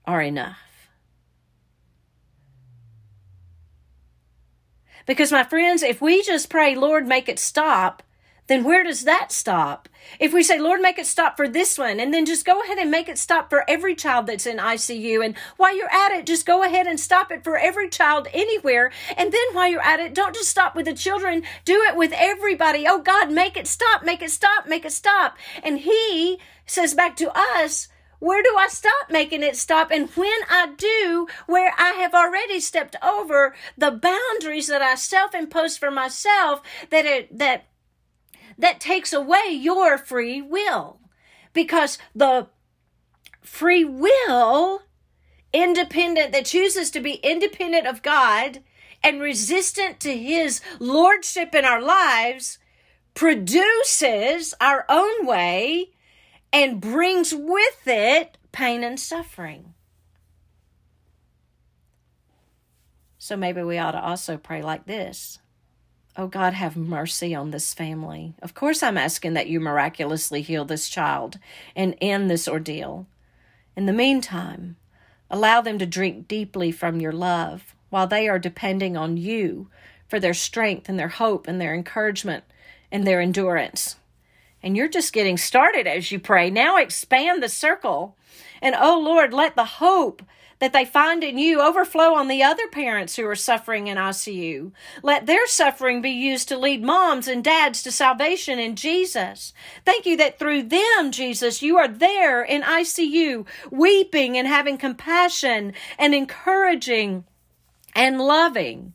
are 0.04 0.22
enough. 0.22 0.58
Because, 5.06 5.32
my 5.32 5.44
friends, 5.44 5.82
if 5.82 6.00
we 6.00 6.22
just 6.22 6.48
pray, 6.48 6.74
Lord, 6.74 7.06
make 7.06 7.28
it 7.28 7.38
stop, 7.38 8.02
then 8.46 8.64
where 8.64 8.84
does 8.84 9.04
that 9.04 9.32
stop? 9.32 9.88
If 10.20 10.32
we 10.32 10.42
say, 10.42 10.58
Lord, 10.58 10.80
make 10.80 10.98
it 10.98 11.06
stop 11.06 11.36
for 11.36 11.48
this 11.48 11.78
one, 11.78 11.98
and 11.98 12.12
then 12.12 12.26
just 12.26 12.44
go 12.44 12.60
ahead 12.62 12.78
and 12.78 12.90
make 12.90 13.08
it 13.08 13.18
stop 13.18 13.48
for 13.48 13.68
every 13.68 13.94
child 13.94 14.26
that's 14.26 14.46
in 14.46 14.58
ICU, 14.58 15.24
and 15.24 15.36
while 15.56 15.76
you're 15.76 15.90
at 15.90 16.12
it, 16.12 16.26
just 16.26 16.44
go 16.44 16.62
ahead 16.62 16.86
and 16.86 17.00
stop 17.00 17.32
it 17.32 17.42
for 17.42 17.56
every 17.56 17.88
child 17.88 18.28
anywhere, 18.32 18.92
and 19.16 19.32
then 19.32 19.46
while 19.52 19.68
you're 19.68 19.80
at 19.80 20.00
it, 20.00 20.14
don't 20.14 20.34
just 20.34 20.50
stop 20.50 20.74
with 20.74 20.84
the 20.84 20.94
children, 20.94 21.42
do 21.64 21.82
it 21.88 21.96
with 21.96 22.12
everybody. 22.14 22.86
Oh 22.86 23.00
God, 23.00 23.30
make 23.30 23.56
it 23.56 23.66
stop, 23.66 24.04
make 24.04 24.22
it 24.22 24.30
stop, 24.30 24.66
make 24.66 24.84
it 24.84 24.92
stop. 24.92 25.36
And 25.62 25.78
He 25.78 26.38
says 26.66 26.94
back 26.94 27.16
to 27.16 27.32
us, 27.34 27.88
where 28.18 28.42
do 28.42 28.54
I 28.58 28.68
stop 28.68 29.10
making 29.10 29.42
it 29.42 29.56
stop? 29.56 29.90
And 29.90 30.08
when 30.10 30.40
I 30.48 30.72
do, 30.78 31.26
where 31.46 31.74
I 31.78 31.92
have 31.92 32.14
already 32.14 32.58
stepped 32.60 32.96
over 33.02 33.54
the 33.76 33.90
boundaries 33.90 34.68
that 34.68 34.80
I 34.80 34.94
self 34.94 35.34
imposed 35.34 35.78
for 35.78 35.90
myself, 35.90 36.62
that 36.90 37.04
it, 37.04 37.38
that 37.38 37.66
that 38.58 38.80
takes 38.80 39.12
away 39.12 39.50
your 39.50 39.98
free 39.98 40.40
will. 40.40 41.00
Because 41.52 41.98
the 42.14 42.48
free 43.40 43.84
will, 43.84 44.82
independent, 45.52 46.32
that 46.32 46.46
chooses 46.46 46.90
to 46.90 47.00
be 47.00 47.14
independent 47.22 47.86
of 47.86 48.02
God 48.02 48.62
and 49.02 49.20
resistant 49.20 50.00
to 50.00 50.16
His 50.16 50.60
lordship 50.80 51.54
in 51.54 51.64
our 51.64 51.80
lives, 51.80 52.58
produces 53.14 54.54
our 54.60 54.84
own 54.88 55.26
way 55.26 55.90
and 56.52 56.80
brings 56.80 57.34
with 57.34 57.86
it 57.86 58.38
pain 58.52 58.82
and 58.82 58.98
suffering. 58.98 59.74
So 63.18 63.36
maybe 63.36 63.62
we 63.62 63.78
ought 63.78 63.92
to 63.92 64.04
also 64.04 64.36
pray 64.36 64.62
like 64.62 64.86
this 64.86 65.38
Oh 66.16 66.28
God, 66.28 66.54
have 66.54 66.76
mercy 66.76 67.34
on 67.34 67.50
this 67.50 67.74
family. 67.74 68.34
Of 68.40 68.54
course, 68.54 68.84
I'm 68.84 68.96
asking 68.96 69.32
that 69.34 69.48
you 69.48 69.58
miraculously 69.58 70.42
heal 70.42 70.64
this 70.64 70.88
child 70.88 71.38
and 71.74 71.96
end 72.00 72.30
this 72.30 72.46
ordeal. 72.46 73.08
In 73.76 73.86
the 73.86 73.92
meantime, 73.92 74.76
allow 75.28 75.60
them 75.60 75.76
to 75.80 75.86
drink 75.86 76.28
deeply 76.28 76.70
from 76.70 77.00
your 77.00 77.10
love 77.10 77.74
while 77.90 78.06
they 78.06 78.28
are 78.28 78.38
depending 78.38 78.96
on 78.96 79.16
you 79.16 79.68
for 80.06 80.20
their 80.20 80.34
strength 80.34 80.88
and 80.88 81.00
their 81.00 81.08
hope 81.08 81.48
and 81.48 81.60
their 81.60 81.74
encouragement 81.74 82.44
and 82.92 83.04
their 83.04 83.20
endurance. 83.20 83.96
And 84.62 84.76
you're 84.76 84.88
just 84.88 85.12
getting 85.12 85.36
started 85.36 85.88
as 85.88 86.12
you 86.12 86.20
pray. 86.20 86.48
Now 86.48 86.76
expand 86.76 87.42
the 87.42 87.48
circle 87.48 88.16
And 88.62 88.76
oh 88.78 88.98
Lord, 88.98 89.34
let 89.34 89.56
the 89.56 89.64
hope 89.64 90.22
that 90.64 90.72
they 90.72 90.86
find 90.86 91.22
in 91.22 91.36
you 91.36 91.60
overflow 91.60 92.14
on 92.14 92.26
the 92.26 92.42
other 92.42 92.66
parents 92.68 93.16
who 93.16 93.26
are 93.26 93.36
suffering 93.36 93.86
in 93.86 93.98
ICU. 93.98 94.72
Let 95.02 95.26
their 95.26 95.46
suffering 95.46 96.00
be 96.00 96.08
used 96.08 96.48
to 96.48 96.56
lead 96.56 96.82
moms 96.82 97.28
and 97.28 97.44
dads 97.44 97.82
to 97.82 97.92
salvation 97.92 98.58
in 98.58 98.74
Jesus. 98.74 99.52
Thank 99.84 100.06
you 100.06 100.16
that 100.16 100.38
through 100.38 100.62
them, 100.62 101.12
Jesus, 101.12 101.60
you 101.60 101.76
are 101.76 101.86
there 101.86 102.42
in 102.42 102.62
ICU, 102.62 103.46
weeping 103.70 104.38
and 104.38 104.48
having 104.48 104.78
compassion 104.78 105.74
and 105.98 106.14
encouraging 106.14 107.24
and 107.94 108.18
loving. 108.18 108.94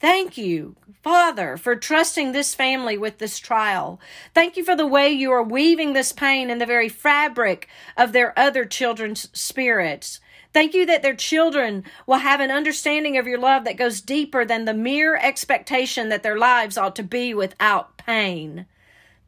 Thank 0.00 0.36
you, 0.36 0.74
Father, 1.04 1.56
for 1.56 1.76
trusting 1.76 2.32
this 2.32 2.52
family 2.52 2.98
with 2.98 3.18
this 3.18 3.38
trial. 3.38 4.00
Thank 4.34 4.56
you 4.56 4.64
for 4.64 4.74
the 4.74 4.88
way 4.88 5.08
you 5.10 5.30
are 5.30 5.42
weaving 5.42 5.92
this 5.92 6.10
pain 6.10 6.50
in 6.50 6.58
the 6.58 6.66
very 6.66 6.88
fabric 6.88 7.68
of 7.96 8.12
their 8.12 8.36
other 8.36 8.64
children's 8.64 9.28
spirits. 9.38 10.18
Thank 10.52 10.74
you 10.74 10.84
that 10.86 11.02
their 11.02 11.14
children 11.14 11.84
will 12.06 12.18
have 12.18 12.40
an 12.40 12.50
understanding 12.50 13.16
of 13.16 13.26
your 13.26 13.38
love 13.38 13.64
that 13.64 13.76
goes 13.76 14.00
deeper 14.00 14.44
than 14.44 14.64
the 14.64 14.74
mere 14.74 15.16
expectation 15.16 16.08
that 16.08 16.22
their 16.22 16.38
lives 16.38 16.76
ought 16.76 16.96
to 16.96 17.04
be 17.04 17.32
without 17.34 17.96
pain. 17.96 18.66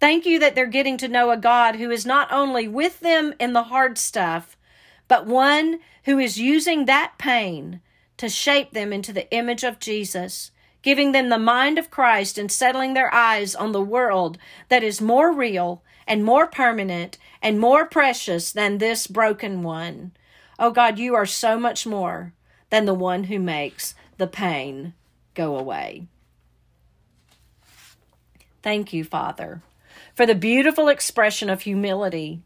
Thank 0.01 0.27
you 0.27 0.41
that 0.41 0.57
they're 0.57 0.67
getting 0.67 0.97
to 0.99 1.07
know 1.07 1.31
a 1.31 1.37
God 1.37 1.77
who 1.77 1.93
is 1.93 2.05
not 2.05 2.33
only 2.33 2.67
with 2.67 2.99
them 3.01 3.35
in 3.39 3.53
the 3.53 3.65
hard 3.65 3.99
stuff, 3.99 4.57
but 5.07 5.27
one 5.27 5.79
who 6.07 6.19
is 6.19 6.41
using 6.41 6.87
that 6.87 7.13
pain 7.19 7.81
to 8.17 8.29
shape 8.29 8.73
them 8.73 8.93
into 8.93 9.13
the 9.13 9.31
image 9.33 9.63
of 9.63 9.79
Jesus, 9.79 10.51
giving 10.83 11.13
them 11.13 11.29
the 11.29 11.39
mind 11.39 11.79
of 11.79 11.91
Christ 11.91 12.37
and 12.37 12.51
settling 12.51 12.95
their 12.95 13.15
eyes 13.15 13.55
on 13.55 13.71
the 13.71 13.81
world 13.81 14.39
that 14.69 14.83
is 14.83 15.01
more 15.01 15.33
real 15.33 15.85
and 16.07 16.25
more 16.25 16.49
permanent 16.49 17.17
and 17.41 17.61
more 17.61 17.87
precious 17.87 18.51
than 18.51 18.79
this 18.79 19.07
broken 19.07 19.63
one. 19.63 20.11
Oh 20.62 20.70
God, 20.70 20.96
you 20.96 21.16
are 21.16 21.27
so 21.27 21.59
much 21.59 21.88
more 21.88 22.35
than 22.70 22.85
the 22.85 22.94
one 22.94 23.25
who 23.25 23.40
makes 23.40 23.96
the 24.16 24.29
pain 24.29 24.94
go 25.35 25.59
away. 25.59 26.07
Thank 28.62 28.92
you, 28.92 29.03
Father, 29.03 29.61
for 30.14 30.25
the 30.25 30.37
beautiful 30.37 30.87
expression 30.87 31.51
of 31.51 31.62
humility 31.62 32.42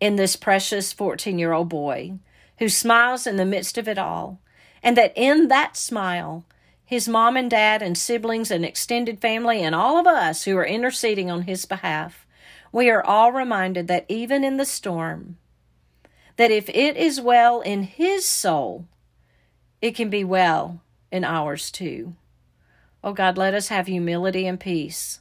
in 0.00 0.16
this 0.16 0.34
precious 0.34 0.92
14 0.92 1.38
year 1.38 1.52
old 1.52 1.68
boy 1.68 2.18
who 2.58 2.68
smiles 2.68 3.24
in 3.24 3.36
the 3.36 3.44
midst 3.44 3.78
of 3.78 3.86
it 3.86 3.98
all, 3.98 4.40
and 4.82 4.96
that 4.96 5.12
in 5.14 5.46
that 5.46 5.76
smile, 5.76 6.44
his 6.84 7.06
mom 7.06 7.36
and 7.36 7.48
dad 7.48 7.82
and 7.82 7.96
siblings 7.96 8.50
and 8.50 8.64
extended 8.64 9.20
family 9.20 9.62
and 9.62 9.76
all 9.76 9.96
of 9.96 10.08
us 10.08 10.42
who 10.42 10.56
are 10.56 10.66
interceding 10.66 11.30
on 11.30 11.42
his 11.42 11.66
behalf, 11.66 12.26
we 12.72 12.90
are 12.90 13.06
all 13.06 13.30
reminded 13.30 13.86
that 13.86 14.06
even 14.08 14.42
in 14.42 14.56
the 14.56 14.66
storm, 14.66 15.36
that 16.40 16.50
if 16.50 16.70
it 16.70 16.96
is 16.96 17.20
well 17.20 17.60
in 17.60 17.82
his 17.82 18.24
soul, 18.24 18.86
it 19.82 19.94
can 19.94 20.08
be 20.08 20.24
well 20.24 20.80
in 21.12 21.22
ours 21.22 21.70
too. 21.70 22.14
Oh 23.04 23.12
God, 23.12 23.36
let 23.36 23.52
us 23.52 23.68
have 23.68 23.86
humility 23.86 24.46
and 24.46 24.58
peace 24.58 25.20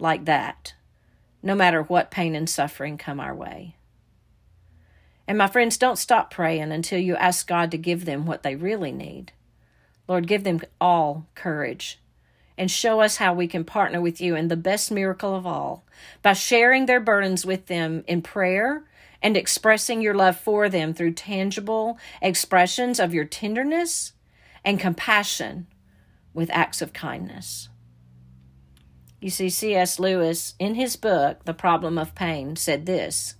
like 0.00 0.24
that, 0.24 0.74
no 1.40 1.54
matter 1.54 1.84
what 1.84 2.10
pain 2.10 2.34
and 2.34 2.50
suffering 2.50 2.98
come 2.98 3.20
our 3.20 3.32
way. 3.32 3.76
And 5.28 5.38
my 5.38 5.46
friends, 5.46 5.78
don't 5.78 6.00
stop 6.00 6.32
praying 6.32 6.72
until 6.72 6.98
you 6.98 7.14
ask 7.14 7.46
God 7.46 7.70
to 7.70 7.78
give 7.78 8.04
them 8.04 8.26
what 8.26 8.42
they 8.42 8.56
really 8.56 8.90
need. 8.90 9.30
Lord, 10.08 10.26
give 10.26 10.42
them 10.42 10.62
all 10.80 11.28
courage 11.36 12.00
and 12.58 12.68
show 12.68 13.00
us 13.00 13.18
how 13.18 13.32
we 13.32 13.46
can 13.46 13.62
partner 13.62 14.00
with 14.00 14.20
you 14.20 14.34
in 14.34 14.48
the 14.48 14.56
best 14.56 14.90
miracle 14.90 15.36
of 15.36 15.46
all 15.46 15.84
by 16.22 16.32
sharing 16.32 16.86
their 16.86 16.98
burdens 16.98 17.46
with 17.46 17.66
them 17.66 18.02
in 18.08 18.20
prayer 18.20 18.82
and 19.22 19.36
expressing 19.36 20.00
your 20.00 20.14
love 20.14 20.38
for 20.38 20.68
them 20.68 20.94
through 20.94 21.12
tangible 21.12 21.98
expressions 22.20 23.00
of 23.00 23.14
your 23.14 23.24
tenderness 23.24 24.12
and 24.64 24.80
compassion 24.80 25.66
with 26.34 26.50
acts 26.50 26.82
of 26.82 26.92
kindness. 26.92 27.68
You 29.20 29.30
see, 29.30 29.48
C.S. 29.48 29.98
Lewis, 29.98 30.54
in 30.58 30.74
his 30.74 30.96
book, 30.96 31.44
The 31.44 31.54
Problem 31.54 31.98
of 31.98 32.14
Pain, 32.14 32.56
said 32.56 32.86
this 32.86 33.36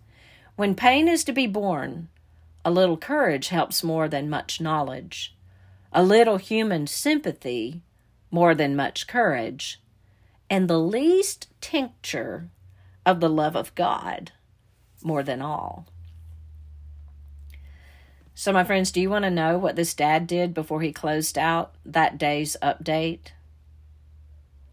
When 0.56 0.74
pain 0.74 1.06
is 1.06 1.22
to 1.24 1.32
be 1.32 1.46
borne, 1.46 2.08
a 2.64 2.70
little 2.70 2.96
courage 2.96 3.48
helps 3.48 3.84
more 3.84 4.08
than 4.08 4.30
much 4.30 4.60
knowledge, 4.60 5.36
a 5.92 6.02
little 6.02 6.38
human 6.38 6.86
sympathy 6.86 7.82
more 8.30 8.54
than 8.54 8.74
much 8.74 9.06
courage, 9.06 9.80
and 10.48 10.68
the 10.68 10.78
least 10.78 11.48
tincture 11.60 12.48
of 13.04 13.20
the 13.20 13.28
love 13.28 13.54
of 13.54 13.74
God 13.74 14.32
more 15.06 15.22
than 15.22 15.40
all. 15.40 15.86
So, 18.34 18.52
my 18.52 18.64
friends, 18.64 18.90
do 18.90 19.00
you 19.00 19.08
want 19.08 19.24
to 19.24 19.30
know 19.30 19.56
what 19.56 19.76
this 19.76 19.94
dad 19.94 20.26
did 20.26 20.52
before 20.52 20.82
he 20.82 20.92
closed 20.92 21.38
out 21.38 21.74
that 21.86 22.18
day's 22.18 22.54
update? 22.62 23.28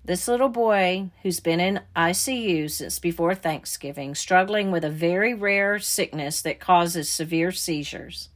This 0.04 0.28
little 0.28 0.50
boy, 0.50 1.12
who's 1.22 1.40
been 1.40 1.62
in 1.62 1.80
ICU 1.96 2.70
since 2.70 3.00
before 3.00 3.34
Thanksgiving, 3.34 4.16
struggling 4.16 4.70
with 4.70 4.84
a 4.84 4.90
very 4.90 5.34
rare 5.34 5.80
sickness 5.80 6.42
that 6.42 6.60
causes 6.60 7.08
severe 7.08 7.54
seizures, 7.54 8.28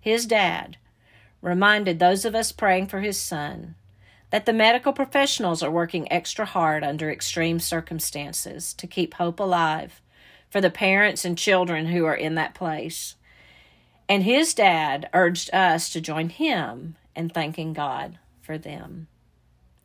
his 0.00 0.24
dad 0.24 0.78
reminded 1.42 1.98
those 1.98 2.24
of 2.24 2.34
us 2.34 2.52
praying 2.52 2.86
for 2.86 3.00
his 3.00 3.20
son 3.20 3.74
that 4.30 4.46
the 4.46 4.52
medical 4.52 4.94
professionals 4.94 5.62
are 5.62 5.70
working 5.70 6.10
extra 6.10 6.46
hard 6.46 6.82
under 6.82 7.10
extreme 7.10 7.60
circumstances 7.60 8.72
to 8.72 8.86
keep 8.86 9.14
hope 9.14 9.38
alive 9.38 10.00
for 10.54 10.60
the 10.60 10.70
parents 10.70 11.24
and 11.24 11.36
children 11.36 11.86
who 11.86 12.04
are 12.04 12.14
in 12.14 12.36
that 12.36 12.54
place. 12.54 13.16
And 14.08 14.22
his 14.22 14.54
dad 14.54 15.10
urged 15.12 15.52
us 15.52 15.90
to 15.90 16.00
join 16.00 16.28
him 16.28 16.94
in 17.16 17.28
thanking 17.28 17.72
God 17.72 18.20
for 18.40 18.56
them. 18.56 19.08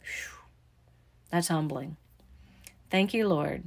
Whew. 0.03 0.43
That's 1.32 1.47
humbling. 1.47 1.97
Thank 2.91 3.15
you, 3.15 3.27
Lord, 3.27 3.63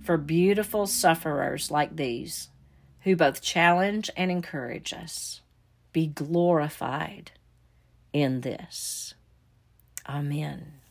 for 0.00 0.16
beautiful 0.16 0.86
sufferers 0.86 1.72
like 1.72 1.96
these 1.96 2.50
who 3.00 3.16
both 3.16 3.42
challenge 3.42 4.08
and 4.16 4.30
encourage 4.30 4.92
us. 4.92 5.40
Be 5.92 6.06
glorified 6.06 7.32
in 8.12 8.42
this. 8.42 9.14
Amen. 10.08 10.81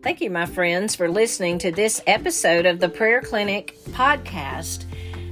Thank 0.00 0.20
you, 0.20 0.30
my 0.30 0.46
friends, 0.46 0.94
for 0.94 1.10
listening 1.10 1.58
to 1.58 1.72
this 1.72 2.00
episode 2.06 2.66
of 2.66 2.78
the 2.78 2.88
Prayer 2.88 3.20
Clinic 3.20 3.76
podcast. 3.90 4.84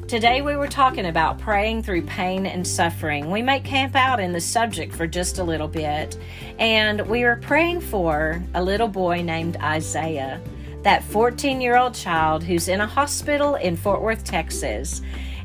Today 0.09 0.43
we 0.43 0.57
were 0.57 0.67
talking 0.67 1.07
about 1.07 1.39
praying 1.39 1.85
through 1.85 2.03
pain 2.03 2.47
and 2.47 2.67
suffering. 2.67 3.31
We 3.31 3.43
might 3.43 3.63
camp 3.63 3.95
out 3.95 4.19
in 4.19 4.33
the 4.33 4.41
subject 4.41 4.93
for 4.93 5.07
just 5.07 5.39
a 5.39 5.45
little 5.45 5.69
bit, 5.69 6.19
and 6.59 7.07
we 7.07 7.23
were 7.23 7.37
praying 7.37 7.81
for 7.81 8.43
a 8.55 8.63
little 8.63 8.89
boy 8.89 9.23
named 9.23 9.57
Isaiah, 9.59 10.43
that 10.83 11.05
14 11.05 11.61
year 11.61 11.77
old 11.77 11.95
child 11.95 12.43
who's 12.43 12.67
in 12.67 12.81
a 12.81 12.89
hospital 12.89 13.55
in 13.55 13.77
Fort 13.77 14.03
Worth, 14.03 14.25
Texas. 14.25 15.01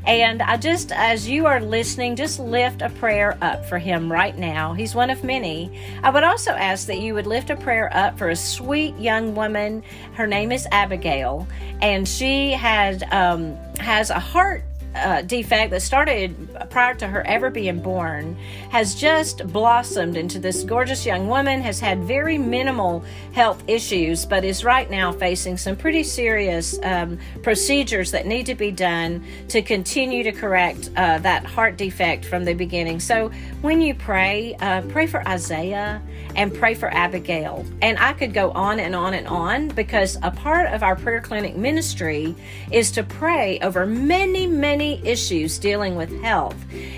And 0.06 0.42
I 0.42 0.56
just, 0.56 0.90
as 0.90 1.28
you 1.28 1.46
are 1.46 1.60
listening, 1.60 2.16
just 2.16 2.40
lift 2.40 2.82
a 2.82 2.88
prayer 2.90 3.38
up 3.40 3.64
for 3.64 3.78
him 3.78 4.10
right 4.10 4.36
now. 4.36 4.72
He's 4.72 4.94
one 4.94 5.10
of 5.10 5.22
many. 5.22 5.70
I 6.02 6.10
would 6.10 6.24
also 6.24 6.50
ask 6.50 6.86
that 6.88 6.98
you 6.98 7.14
would 7.14 7.26
lift 7.26 7.50
a 7.50 7.56
prayer 7.56 7.88
up 7.94 8.18
for 8.18 8.30
a 8.30 8.36
sweet 8.36 8.96
young 8.98 9.34
woman. 9.34 9.84
Her 10.14 10.26
name 10.26 10.50
is 10.50 10.66
Abigail, 10.72 11.46
and 11.80 12.06
she 12.06 12.50
had 12.50 13.04
um, 13.12 13.56
has 13.78 14.10
a 14.10 14.18
heart 14.18 14.64
uh, 14.94 15.22
defect 15.22 15.70
that 15.70 15.82
started 15.82 16.34
prior 16.70 16.94
to 16.94 17.06
her 17.06 17.26
ever 17.26 17.50
being 17.50 17.80
born 17.80 18.36
has 18.70 18.94
just 18.94 19.46
blossomed 19.48 20.16
into 20.16 20.38
this 20.38 20.64
gorgeous 20.64 21.06
young 21.06 21.28
woman, 21.28 21.60
has 21.62 21.80
had 21.80 22.02
very 22.04 22.38
minimal 22.38 23.04
health 23.32 23.62
issues, 23.66 24.26
but 24.26 24.44
is 24.44 24.64
right 24.64 24.90
now 24.90 25.12
facing 25.12 25.56
some 25.56 25.76
pretty 25.76 26.02
serious 26.02 26.78
um, 26.82 27.18
procedures 27.42 28.10
that 28.10 28.26
need 28.26 28.46
to 28.46 28.54
be 28.54 28.70
done 28.70 29.24
to 29.48 29.62
continue 29.62 30.22
to 30.22 30.32
correct 30.32 30.90
uh, 30.96 31.18
that 31.18 31.44
heart 31.44 31.76
defect 31.76 32.24
from 32.24 32.44
the 32.44 32.54
beginning. 32.54 33.00
So 33.00 33.30
when 33.60 33.80
you 33.80 33.94
pray, 33.94 34.54
uh, 34.60 34.82
pray 34.82 35.06
for 35.06 35.26
Isaiah 35.26 36.02
and 36.36 36.54
pray 36.54 36.74
for 36.74 36.92
Abigail. 36.92 37.64
And 37.80 37.98
I 37.98 38.12
could 38.12 38.32
go 38.32 38.50
on 38.52 38.80
and 38.80 38.94
on 38.94 39.14
and 39.14 39.26
on 39.26 39.68
because 39.68 40.16
a 40.22 40.30
part 40.30 40.72
of 40.72 40.82
our 40.82 40.96
prayer 40.96 41.20
clinic 41.20 41.56
ministry 41.56 42.34
is 42.70 42.90
to 42.92 43.02
pray 43.02 43.58
over 43.60 43.86
many, 43.86 44.46
many 44.46 45.06
issues 45.06 45.58
dealing 45.58 45.96
with 45.96 46.10
health. 46.22 46.56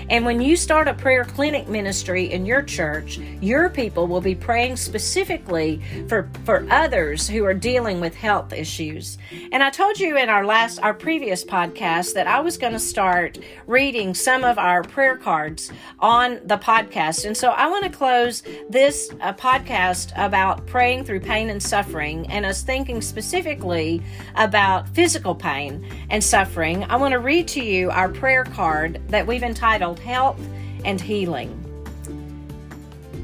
And 0.09 0.25
when 0.25 0.41
you 0.41 0.55
start 0.55 0.87
a 0.87 0.93
prayer 0.93 1.25
clinic 1.25 1.67
ministry 1.67 2.31
in 2.31 2.45
your 2.45 2.61
church, 2.61 3.17
your 3.41 3.69
people 3.69 4.07
will 4.07 4.21
be 4.21 4.35
praying 4.35 4.77
specifically 4.77 5.81
for, 6.07 6.29
for 6.43 6.65
others 6.69 7.27
who 7.27 7.43
are 7.45 7.53
dealing 7.53 7.99
with 7.99 8.15
health 8.15 8.53
issues. 8.53 9.17
And 9.51 9.63
I 9.63 9.69
told 9.69 9.99
you 9.99 10.17
in 10.17 10.29
our 10.29 10.45
last, 10.45 10.79
our 10.79 10.93
previous 10.93 11.43
podcast 11.43 12.13
that 12.13 12.27
I 12.27 12.39
was 12.39 12.57
going 12.57 12.73
to 12.73 12.79
start 12.79 13.39
reading 13.67 14.13
some 14.13 14.43
of 14.43 14.57
our 14.57 14.83
prayer 14.83 15.17
cards 15.17 15.71
on 15.99 16.39
the 16.45 16.57
podcast. 16.57 17.25
And 17.25 17.35
so 17.35 17.49
I 17.49 17.67
want 17.67 17.83
to 17.83 17.89
close 17.89 18.43
this 18.69 19.11
a 19.25 19.33
podcast 19.33 20.11
about 20.15 20.67
praying 20.67 21.03
through 21.03 21.19
pain 21.19 21.49
and 21.49 21.61
suffering, 21.61 22.27
and 22.29 22.45
us 22.45 22.61
thinking 22.61 23.01
specifically 23.01 24.01
about 24.35 24.87
physical 24.89 25.33
pain 25.33 25.83
and 26.11 26.23
suffering, 26.23 26.83
I 26.83 26.95
want 26.95 27.13
to 27.13 27.19
read 27.19 27.47
to 27.49 27.63
you 27.63 27.89
our 27.89 28.07
prayer 28.07 28.43
card 28.43 29.01
that 29.07 29.25
we've 29.25 29.41
entitled 29.41 29.97
Health 29.97 30.39
and 30.83 31.01
Healing. 31.01 31.59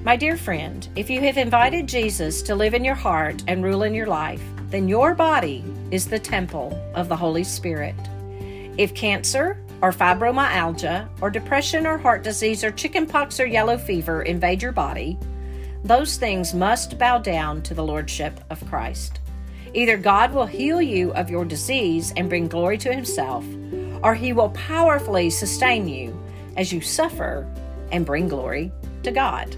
My 0.04 0.16
dear 0.16 0.36
friend, 0.36 0.88
if 0.96 1.08
you 1.08 1.22
have 1.22 1.38
invited 1.38 1.86
Jesus 1.86 2.42
to 2.44 2.56
live 2.56 2.74
in 2.74 2.84
your 2.84 2.96
heart 2.96 3.44
and 3.48 3.64
rule 3.64 3.84
in 3.84 3.94
your 3.94 4.08
life, 4.08 4.42
then 4.70 4.88
your 4.88 5.14
body 5.14 5.64
is 5.92 6.08
the 6.08 6.18
temple 6.18 6.76
of 6.96 7.10
the 7.10 7.16
Holy 7.16 7.44
Spirit. 7.44 7.96
If 8.78 8.96
cancer, 8.96 9.64
or 9.84 9.92
fibromyalgia, 9.92 11.08
or 11.22 11.30
depression, 11.30 11.86
or 11.86 11.98
heart 11.98 12.24
disease, 12.24 12.64
or 12.64 12.72
chickenpox, 12.72 13.40
or 13.40 13.46
yellow 13.46 13.78
fever 13.78 14.24
invade 14.24 14.64
your 14.64 14.72
body, 14.72 15.20
those 15.84 16.18
things 16.18 16.54
must 16.54 16.98
bow 16.98 17.18
down 17.18 17.62
to 17.64 17.74
the 17.74 17.84
Lordship 17.84 18.40
of 18.50 18.66
Christ. 18.68 19.20
Either 19.74 19.98
God 19.98 20.34
will 20.34 20.46
heal 20.46 20.82
you 20.82 21.12
of 21.14 21.30
your 21.30 21.46
disease 21.46 22.14
and 22.18 22.30
bring 22.30 22.48
glory 22.48 22.78
to 22.80 22.94
Himself, 22.94 23.46
or 24.04 24.14
He 24.14 24.34
will 24.34 24.50
powerfully 24.50 25.30
sustain 25.30 25.88
you 25.88 26.18
as 26.58 26.72
you 26.72 26.82
suffer 26.82 27.48
and 27.92 28.06
bring 28.06 28.28
glory 28.28 28.72
to 29.04 29.12
God. 29.12 29.56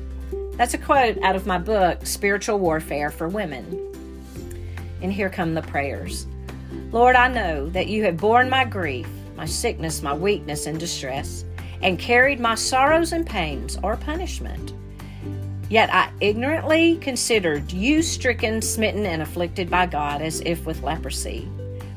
That's 0.54 0.74
a 0.74 0.78
quote 0.78 1.18
out 1.24 1.36
of 1.36 1.48
my 1.48 1.58
book, 1.58 2.06
Spiritual 2.06 2.60
Warfare 2.60 3.10
for 3.10 3.28
Women. 3.28 3.80
And 5.02 5.12
here 5.12 5.30
come 5.30 5.54
the 5.54 5.62
prayers 5.64 6.28
Lord, 6.92 7.16
I 7.16 7.28
know 7.28 7.70
that 7.70 7.88
you 7.88 8.04
have 8.04 8.18
borne 8.18 8.50
my 8.50 8.66
grief 8.66 9.08
my 9.36 9.46
sickness, 9.46 10.02
my 10.02 10.14
weakness, 10.14 10.68
and 10.68 10.80
distress, 10.80 11.44
and 11.82 12.00
carried 12.00 12.40
my 12.40 12.56
sorrows 12.56 13.14
and 13.14 13.26
pains 13.26 13.78
or 13.84 13.98
punishment. 13.98 14.74
Yet 15.74 15.92
I 15.92 16.12
ignorantly 16.22 16.98
considered 16.98 17.74
you 17.74 18.04
stricken, 18.04 18.62
smitten, 18.62 19.08
and 19.08 19.24
afflicted 19.24 19.72
by 19.72 19.88
God 19.88 20.22
as 20.22 20.40
if 20.42 20.68
with 20.68 20.84
leprosy. 20.84 21.50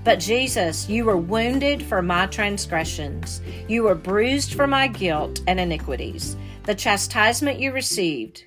But 0.03 0.19
Jesus, 0.19 0.89
you 0.89 1.05
were 1.05 1.19
wounded 1.19 1.83
for 1.83 2.01
my 2.01 2.25
transgressions, 2.25 3.43
you 3.69 3.83
were 3.83 3.95
bruised 3.95 4.55
for 4.55 4.67
my 4.67 4.89
guilt 4.89 5.43
and 5.47 5.61
iniquities. 5.61 6.39
The 6.63 6.75
chastisement 6.75 7.61
you 7.61 7.71
received, 7.71 8.45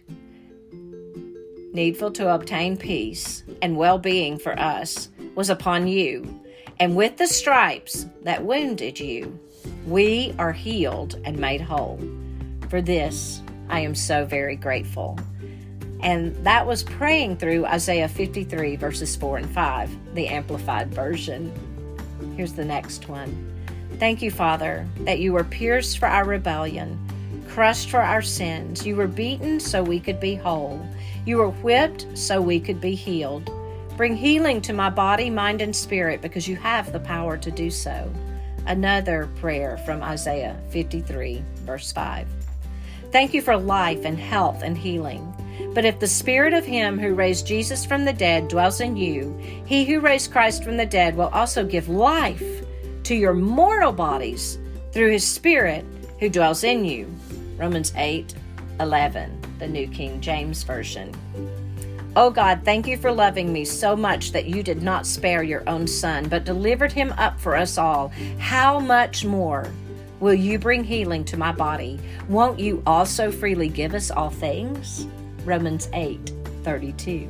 needful 1.74 2.10
to 2.14 2.34
obtain 2.34 2.76
peace 2.76 3.44
and 3.62 3.78
well 3.78 4.00
being 4.00 4.40
for 4.40 4.58
us, 4.60 5.10
was 5.36 5.52
upon 5.52 5.88
you 5.88 6.42
and 6.80 6.96
with 6.96 7.18
the 7.18 7.28
stripes 7.28 8.08
that 8.24 8.44
wounded 8.44 9.00
you, 9.00 9.38
we 9.86 10.34
are 10.40 10.54
healed 10.54 11.20
and 11.24 11.38
made 11.38 11.62
whole. 11.62 12.00
For 12.68 12.82
this, 12.82 13.44
I 13.70 13.82
am 13.82 13.96
so 13.96 14.26
very 14.26 14.56
grateful. 14.56 15.18
And 16.02 16.36
that 16.46 16.66
was 16.66 16.84
praying 16.84 17.38
through 17.38 17.66
Isaiah 17.66 18.08
53, 18.08 18.78
verses 18.78 19.16
4 19.16 19.38
and 19.38 19.50
5, 19.50 20.16
the 20.16 20.28
Amplified 20.28 20.94
Version. 20.94 21.54
Here's 22.36 22.54
the 22.54 22.66
next 22.66 23.10
one. 23.10 23.46
Thank 24.00 24.22
you, 24.22 24.32
Father, 24.32 24.88
that 25.00 25.20
you 25.20 25.34
were 25.34 25.44
pierced 25.44 25.98
for 25.98 26.08
our 26.08 26.24
rebellion, 26.26 26.98
crushed 27.50 27.90
for 27.90 28.02
our 28.02 28.22
sins. 28.22 28.86
You 28.86 28.96
were 28.96 29.08
beaten 29.08 29.60
so 29.60 29.84
we 29.84 30.00
could 30.00 30.22
be 30.22 30.36
whole. 30.36 30.86
You 31.26 31.38
were 31.38 31.50
whipped 31.50 32.08
so 32.18 32.42
we 32.42 32.62
could 32.62 32.80
be 32.80 32.96
healed. 32.96 33.52
Bring 33.98 34.16
healing 34.16 34.62
to 34.62 34.72
my 34.72 34.90
body, 34.90 35.30
mind, 35.30 35.62
and 35.62 35.76
spirit 35.76 36.22
because 36.22 36.48
you 36.48 36.56
have 36.56 36.94
the 36.94 37.02
power 37.02 37.36
to 37.36 37.52
do 37.52 37.70
so. 37.70 38.10
Another 38.66 39.28
prayer 39.36 39.78
from 39.80 40.02
Isaiah 40.02 40.58
53, 40.70 41.44
verse 41.66 41.92
5. 41.92 42.26
Thank 43.12 43.34
you 43.34 43.42
for 43.42 43.58
life 43.58 44.06
and 44.06 44.20
health 44.20 44.62
and 44.62 44.78
healing. 44.78 45.26
But 45.74 45.86
if 45.86 46.00
the 46.00 46.08
spirit 46.08 46.54
of 46.54 46.66
him 46.66 47.00
who 47.00 47.14
raised 47.14 47.48
Jesus 47.48 47.86
from 47.86 48.06
the 48.06 48.14
dead 48.14 48.48
dwells 48.48 48.82
in 48.82 48.96
you, 48.96 49.36
he 49.66 49.86
who 49.86 50.00
raised 50.00 50.32
Christ 50.32 50.64
from 50.64 50.78
the 50.78 50.86
dead 50.86 51.16
will 51.16 51.30
also 51.30 51.66
give 51.66 51.90
life 51.90 52.66
to 53.04 53.16
your 53.16 53.34
mortal 53.34 53.92
bodies 53.92 54.60
through 54.92 55.12
his 55.12 55.28
spirit 55.28 55.86
who 56.20 56.30
dwells 56.30 56.64
in 56.64 56.86
you. 56.86 57.08
Romans 57.58 57.94
8, 57.96 58.36
11, 58.80 59.42
the 59.60 59.68
New 59.68 59.88
King 59.88 60.22
James 60.22 60.64
Version. 60.64 61.12
Oh 62.16 62.30
God, 62.30 62.62
thank 62.64 62.88
you 62.88 62.98
for 62.98 63.12
loving 63.12 63.54
me 63.54 63.64
so 63.66 63.96
much 63.96 64.32
that 64.32 64.46
you 64.46 64.64
did 64.64 64.82
not 64.82 65.06
spare 65.06 65.44
your 65.44 65.68
own 65.68 65.88
son, 65.88 66.28
but 66.28 66.44
delivered 66.44 66.92
him 66.92 67.14
up 67.18 67.40
for 67.40 67.56
us 67.56 67.78
all. 67.78 68.12
How 68.40 68.80
much 68.80 69.26
more 69.26 69.72
will 70.20 70.34
you 70.34 70.60
bring 70.60 70.84
healing 70.84 71.24
to 71.26 71.38
my 71.38 71.52
body? 71.52 72.00
Won't 72.28 72.60
you 72.60 72.84
also 72.86 73.32
freely 73.32 73.70
give 73.70 73.94
us 73.94 74.12
all 74.12 74.30
things? 74.30 75.08
Romans 75.46 75.90
8 75.94 76.34
32. 76.64 77.30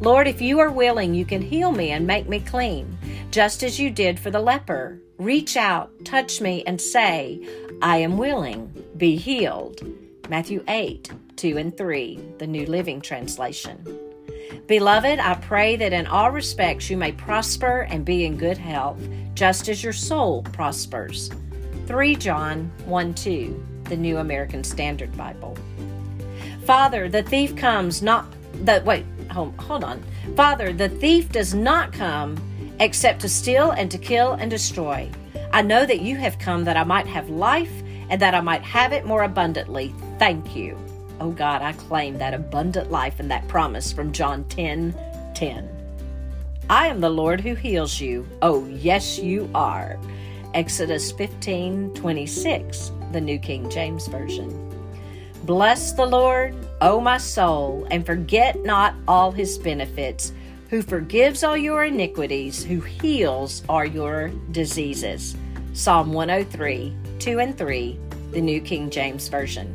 Lord, 0.00 0.28
if 0.28 0.40
you 0.40 0.60
are 0.60 0.70
willing, 0.70 1.14
you 1.14 1.24
can 1.24 1.42
heal 1.42 1.72
me 1.72 1.90
and 1.90 2.06
make 2.06 2.28
me 2.28 2.40
clean, 2.40 2.96
just 3.30 3.62
as 3.62 3.80
you 3.80 3.90
did 3.90 4.18
for 4.18 4.30
the 4.30 4.40
leper. 4.40 5.00
Reach 5.18 5.56
out, 5.56 5.90
touch 6.04 6.40
me, 6.40 6.62
and 6.64 6.80
say, 6.80 7.40
I 7.82 7.98
am 7.98 8.16
willing, 8.16 8.72
be 8.96 9.16
healed. 9.16 9.80
Matthew 10.28 10.62
8 10.68 11.10
2 11.36 11.56
and 11.56 11.76
3, 11.76 12.20
the 12.38 12.46
New 12.46 12.66
Living 12.66 13.00
Translation. 13.00 13.84
Beloved, 14.66 15.18
I 15.18 15.34
pray 15.34 15.76
that 15.76 15.92
in 15.92 16.06
all 16.06 16.30
respects 16.30 16.90
you 16.90 16.96
may 16.96 17.12
prosper 17.12 17.82
and 17.82 18.04
be 18.04 18.24
in 18.24 18.36
good 18.36 18.58
health, 18.58 19.00
just 19.34 19.68
as 19.68 19.82
your 19.82 19.92
soul 19.92 20.42
prospers. 20.42 21.30
3 21.88 22.16
John 22.16 22.70
1 22.84 23.14
2, 23.14 23.66
the 23.84 23.96
New 23.96 24.18
American 24.18 24.62
Standard 24.62 25.16
Bible. 25.16 25.56
Father, 26.66 27.08
the 27.08 27.22
thief 27.22 27.56
comes 27.56 28.02
not 28.02 28.26
that 28.64 28.84
wait, 28.84 29.06
hold, 29.30 29.58
hold 29.58 29.82
on. 29.82 30.04
Father, 30.36 30.74
the 30.74 30.90
thief 30.90 31.32
does 31.32 31.54
not 31.54 31.94
come 31.94 32.36
except 32.78 33.22
to 33.22 33.28
steal 33.28 33.70
and 33.70 33.90
to 33.90 33.96
kill 33.96 34.32
and 34.32 34.50
destroy. 34.50 35.10
I 35.50 35.62
know 35.62 35.86
that 35.86 36.02
you 36.02 36.18
have 36.18 36.38
come 36.38 36.62
that 36.64 36.76
I 36.76 36.84
might 36.84 37.06
have 37.06 37.30
life 37.30 37.72
and 38.10 38.20
that 38.20 38.34
I 38.34 38.42
might 38.42 38.62
have 38.64 38.92
it 38.92 39.06
more 39.06 39.22
abundantly. 39.22 39.94
Thank 40.18 40.54
you. 40.54 40.76
Oh 41.20 41.30
God, 41.30 41.62
I 41.62 41.72
claim 41.72 42.18
that 42.18 42.34
abundant 42.34 42.90
life 42.90 43.18
and 43.18 43.30
that 43.30 43.48
promise 43.48 43.94
from 43.94 44.12
John 44.12 44.44
10 44.44 44.94
10. 45.34 45.66
I 46.68 46.88
am 46.88 47.00
the 47.00 47.08
Lord 47.08 47.40
who 47.40 47.54
heals 47.54 47.98
you. 47.98 48.28
Oh, 48.42 48.66
yes, 48.66 49.18
you 49.18 49.48
are. 49.54 49.98
Exodus 50.54 51.12
15 51.12 51.94
26, 51.94 52.92
the 53.12 53.20
New 53.20 53.38
King 53.38 53.68
James 53.68 54.06
Version. 54.06 54.64
Bless 55.44 55.92
the 55.92 56.06
Lord, 56.06 56.54
O 56.80 57.00
my 57.00 57.18
soul, 57.18 57.86
and 57.90 58.04
forget 58.04 58.62
not 58.64 58.94
all 59.06 59.30
his 59.30 59.58
benefits, 59.58 60.32
who 60.70 60.82
forgives 60.82 61.42
all 61.42 61.56
your 61.56 61.84
iniquities, 61.84 62.62
who 62.62 62.80
heals 62.80 63.62
all 63.68 63.84
your 63.84 64.28
diseases. 64.52 65.36
Psalm 65.72 66.12
103, 66.12 66.94
2 67.18 67.40
and 67.40 67.56
3, 67.56 67.98
the 68.32 68.40
New 68.40 68.60
King 68.60 68.90
James 68.90 69.28
Version. 69.28 69.74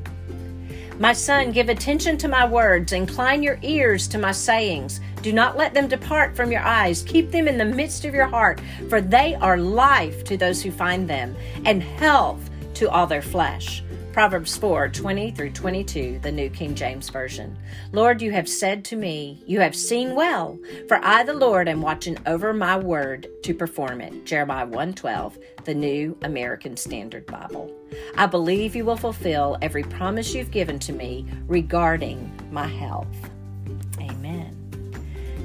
My 0.99 1.11
son, 1.11 1.51
give 1.51 1.69
attention 1.69 2.17
to 2.19 2.27
my 2.27 2.45
words, 2.47 2.93
incline 2.93 3.41
your 3.41 3.57
ears 3.63 4.07
to 4.09 4.19
my 4.19 4.31
sayings. 4.31 5.01
Do 5.23 5.33
not 5.33 5.57
let 5.57 5.73
them 5.73 5.87
depart 5.87 6.35
from 6.35 6.51
your 6.51 6.61
eyes. 6.61 7.01
Keep 7.01 7.31
them 7.31 7.47
in 7.47 7.57
the 7.57 7.65
midst 7.65 8.05
of 8.05 8.13
your 8.13 8.27
heart, 8.27 8.61
for 8.89 9.01
they 9.01 9.33
are 9.35 9.57
life 9.57 10.23
to 10.25 10.37
those 10.37 10.61
who 10.61 10.69
find 10.69 11.09
them, 11.09 11.35
and 11.65 11.81
health 11.81 12.47
to 12.75 12.89
all 12.91 13.07
their 13.07 13.23
flesh. 13.23 13.83
Proverbs 14.13 14.55
4 14.55 14.89
20 14.89 15.31
through 15.31 15.49
22, 15.49 16.19
the 16.21 16.31
New 16.31 16.47
King 16.51 16.75
James 16.75 17.09
Version. 17.09 17.57
Lord, 17.93 18.21
you 18.21 18.31
have 18.31 18.47
said 18.47 18.85
to 18.85 18.95
me, 18.95 19.41
You 19.47 19.59
have 19.59 19.75
seen 19.75 20.13
well, 20.13 20.59
for 20.87 21.03
I, 21.03 21.23
the 21.23 21.33
Lord, 21.33 21.67
am 21.67 21.81
watching 21.81 22.19
over 22.27 22.53
my 22.53 22.77
word 22.77 23.25
to 23.41 23.55
perform 23.55 24.01
it. 24.01 24.23
Jeremiah 24.23 24.67
1 24.67 24.93
12, 24.93 25.39
the 25.65 25.73
New 25.73 26.15
American 26.21 26.77
Standard 26.77 27.25
Bible. 27.25 27.75
I 28.15 28.27
believe 28.27 28.75
you 28.75 28.85
will 28.85 28.97
fulfill 28.97 29.57
every 29.63 29.83
promise 29.83 30.35
you've 30.35 30.51
given 30.51 30.77
to 30.79 30.93
me 30.93 31.25
regarding 31.47 32.31
my 32.51 32.67
health. 32.67 33.32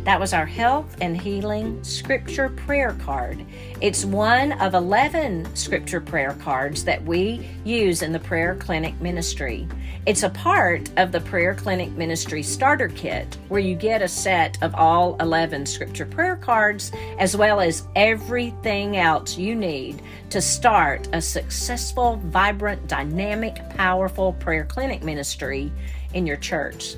That 0.09 0.21
was 0.21 0.33
our 0.33 0.47
health 0.47 0.97
and 1.03 1.21
healing 1.21 1.85
scripture 1.85 2.49
prayer 2.49 2.94
card. 2.94 3.44
It's 3.83 4.07
one 4.07 4.53
of 4.53 4.73
11 4.73 5.55
scripture 5.55 6.01
prayer 6.01 6.35
cards 6.40 6.83
that 6.85 7.05
we 7.05 7.47
use 7.62 8.01
in 8.01 8.12
the 8.12 8.18
Prayer 8.18 8.55
Clinic 8.55 8.99
Ministry. 9.03 9.68
It's 10.07 10.22
a 10.22 10.30
part 10.30 10.89
of 10.97 11.12
the 11.12 11.20
Prayer 11.20 11.55
Clinic 11.55 11.91
Ministry 11.91 12.43
Starter 12.43 12.89
Kit 12.89 13.37
where 13.49 13.61
you 13.61 13.74
get 13.74 14.01
a 14.01 14.09
set 14.09 14.57
of 14.62 14.74
all 14.74 15.14
11 15.20 15.66
scripture 15.66 16.07
prayer 16.07 16.37
cards 16.37 16.91
as 17.18 17.37
well 17.37 17.61
as 17.61 17.87
everything 17.95 18.97
else 18.97 19.37
you 19.37 19.55
need 19.55 20.01
to 20.30 20.41
start 20.41 21.07
a 21.12 21.20
successful, 21.20 22.16
vibrant, 22.24 22.89
dynamic, 22.89 23.57
powerful 23.76 24.33
prayer 24.33 24.64
clinic 24.64 25.03
ministry 25.03 25.70
in 26.14 26.26
your 26.26 26.39
church. 26.39 26.97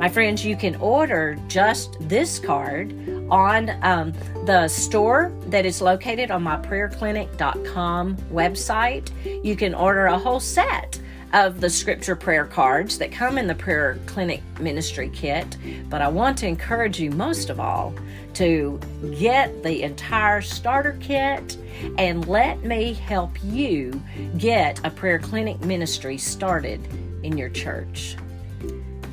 My 0.00 0.08
friends, 0.08 0.46
you 0.46 0.56
can 0.56 0.76
order 0.76 1.36
just 1.46 1.98
this 2.08 2.38
card 2.38 2.94
on 3.30 3.68
um, 3.82 4.14
the 4.46 4.66
store 4.66 5.30
that 5.48 5.66
is 5.66 5.82
located 5.82 6.30
on 6.30 6.42
my 6.42 6.56
prayerclinic.com 6.56 8.16
website. 8.32 9.44
You 9.44 9.54
can 9.56 9.74
order 9.74 10.06
a 10.06 10.18
whole 10.18 10.40
set 10.40 10.98
of 11.34 11.60
the 11.60 11.68
scripture 11.68 12.16
prayer 12.16 12.46
cards 12.46 12.96
that 12.96 13.12
come 13.12 13.36
in 13.36 13.46
the 13.46 13.54
Prayer 13.54 13.98
Clinic 14.06 14.40
Ministry 14.58 15.10
Kit, 15.10 15.58
but 15.90 16.00
I 16.00 16.08
want 16.08 16.38
to 16.38 16.46
encourage 16.46 16.98
you 16.98 17.10
most 17.10 17.50
of 17.50 17.60
all 17.60 17.94
to 18.34 18.80
get 19.18 19.62
the 19.62 19.82
entire 19.82 20.40
starter 20.40 20.96
kit 20.98 21.58
and 21.98 22.26
let 22.26 22.64
me 22.64 22.94
help 22.94 23.32
you 23.44 24.02
get 24.38 24.80
a 24.82 24.88
prayer 24.88 25.18
clinic 25.18 25.60
ministry 25.60 26.16
started 26.16 26.80
in 27.22 27.36
your 27.36 27.50
church. 27.50 28.16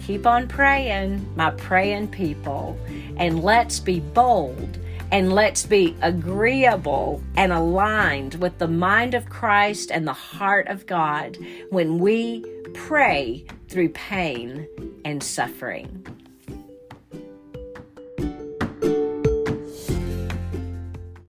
Keep 0.07 0.25
on 0.25 0.47
praying, 0.47 1.27
my 1.35 1.51
praying 1.51 2.07
people, 2.07 2.79
and 3.17 3.43
let's 3.43 3.81
be 3.81 3.99
bold 3.99 4.79
and 5.11 5.33
let's 5.33 5.65
be 5.65 5.97
agreeable 6.01 7.21
and 7.35 7.51
aligned 7.51 8.35
with 8.35 8.57
the 8.57 8.69
mind 8.69 9.15
of 9.15 9.29
Christ 9.29 9.91
and 9.91 10.07
the 10.07 10.13
heart 10.13 10.69
of 10.69 10.85
God 10.85 11.37
when 11.71 11.99
we 11.99 12.45
pray 12.73 13.43
through 13.67 13.89
pain 13.89 14.65
and 15.03 15.21
suffering. 15.21 16.05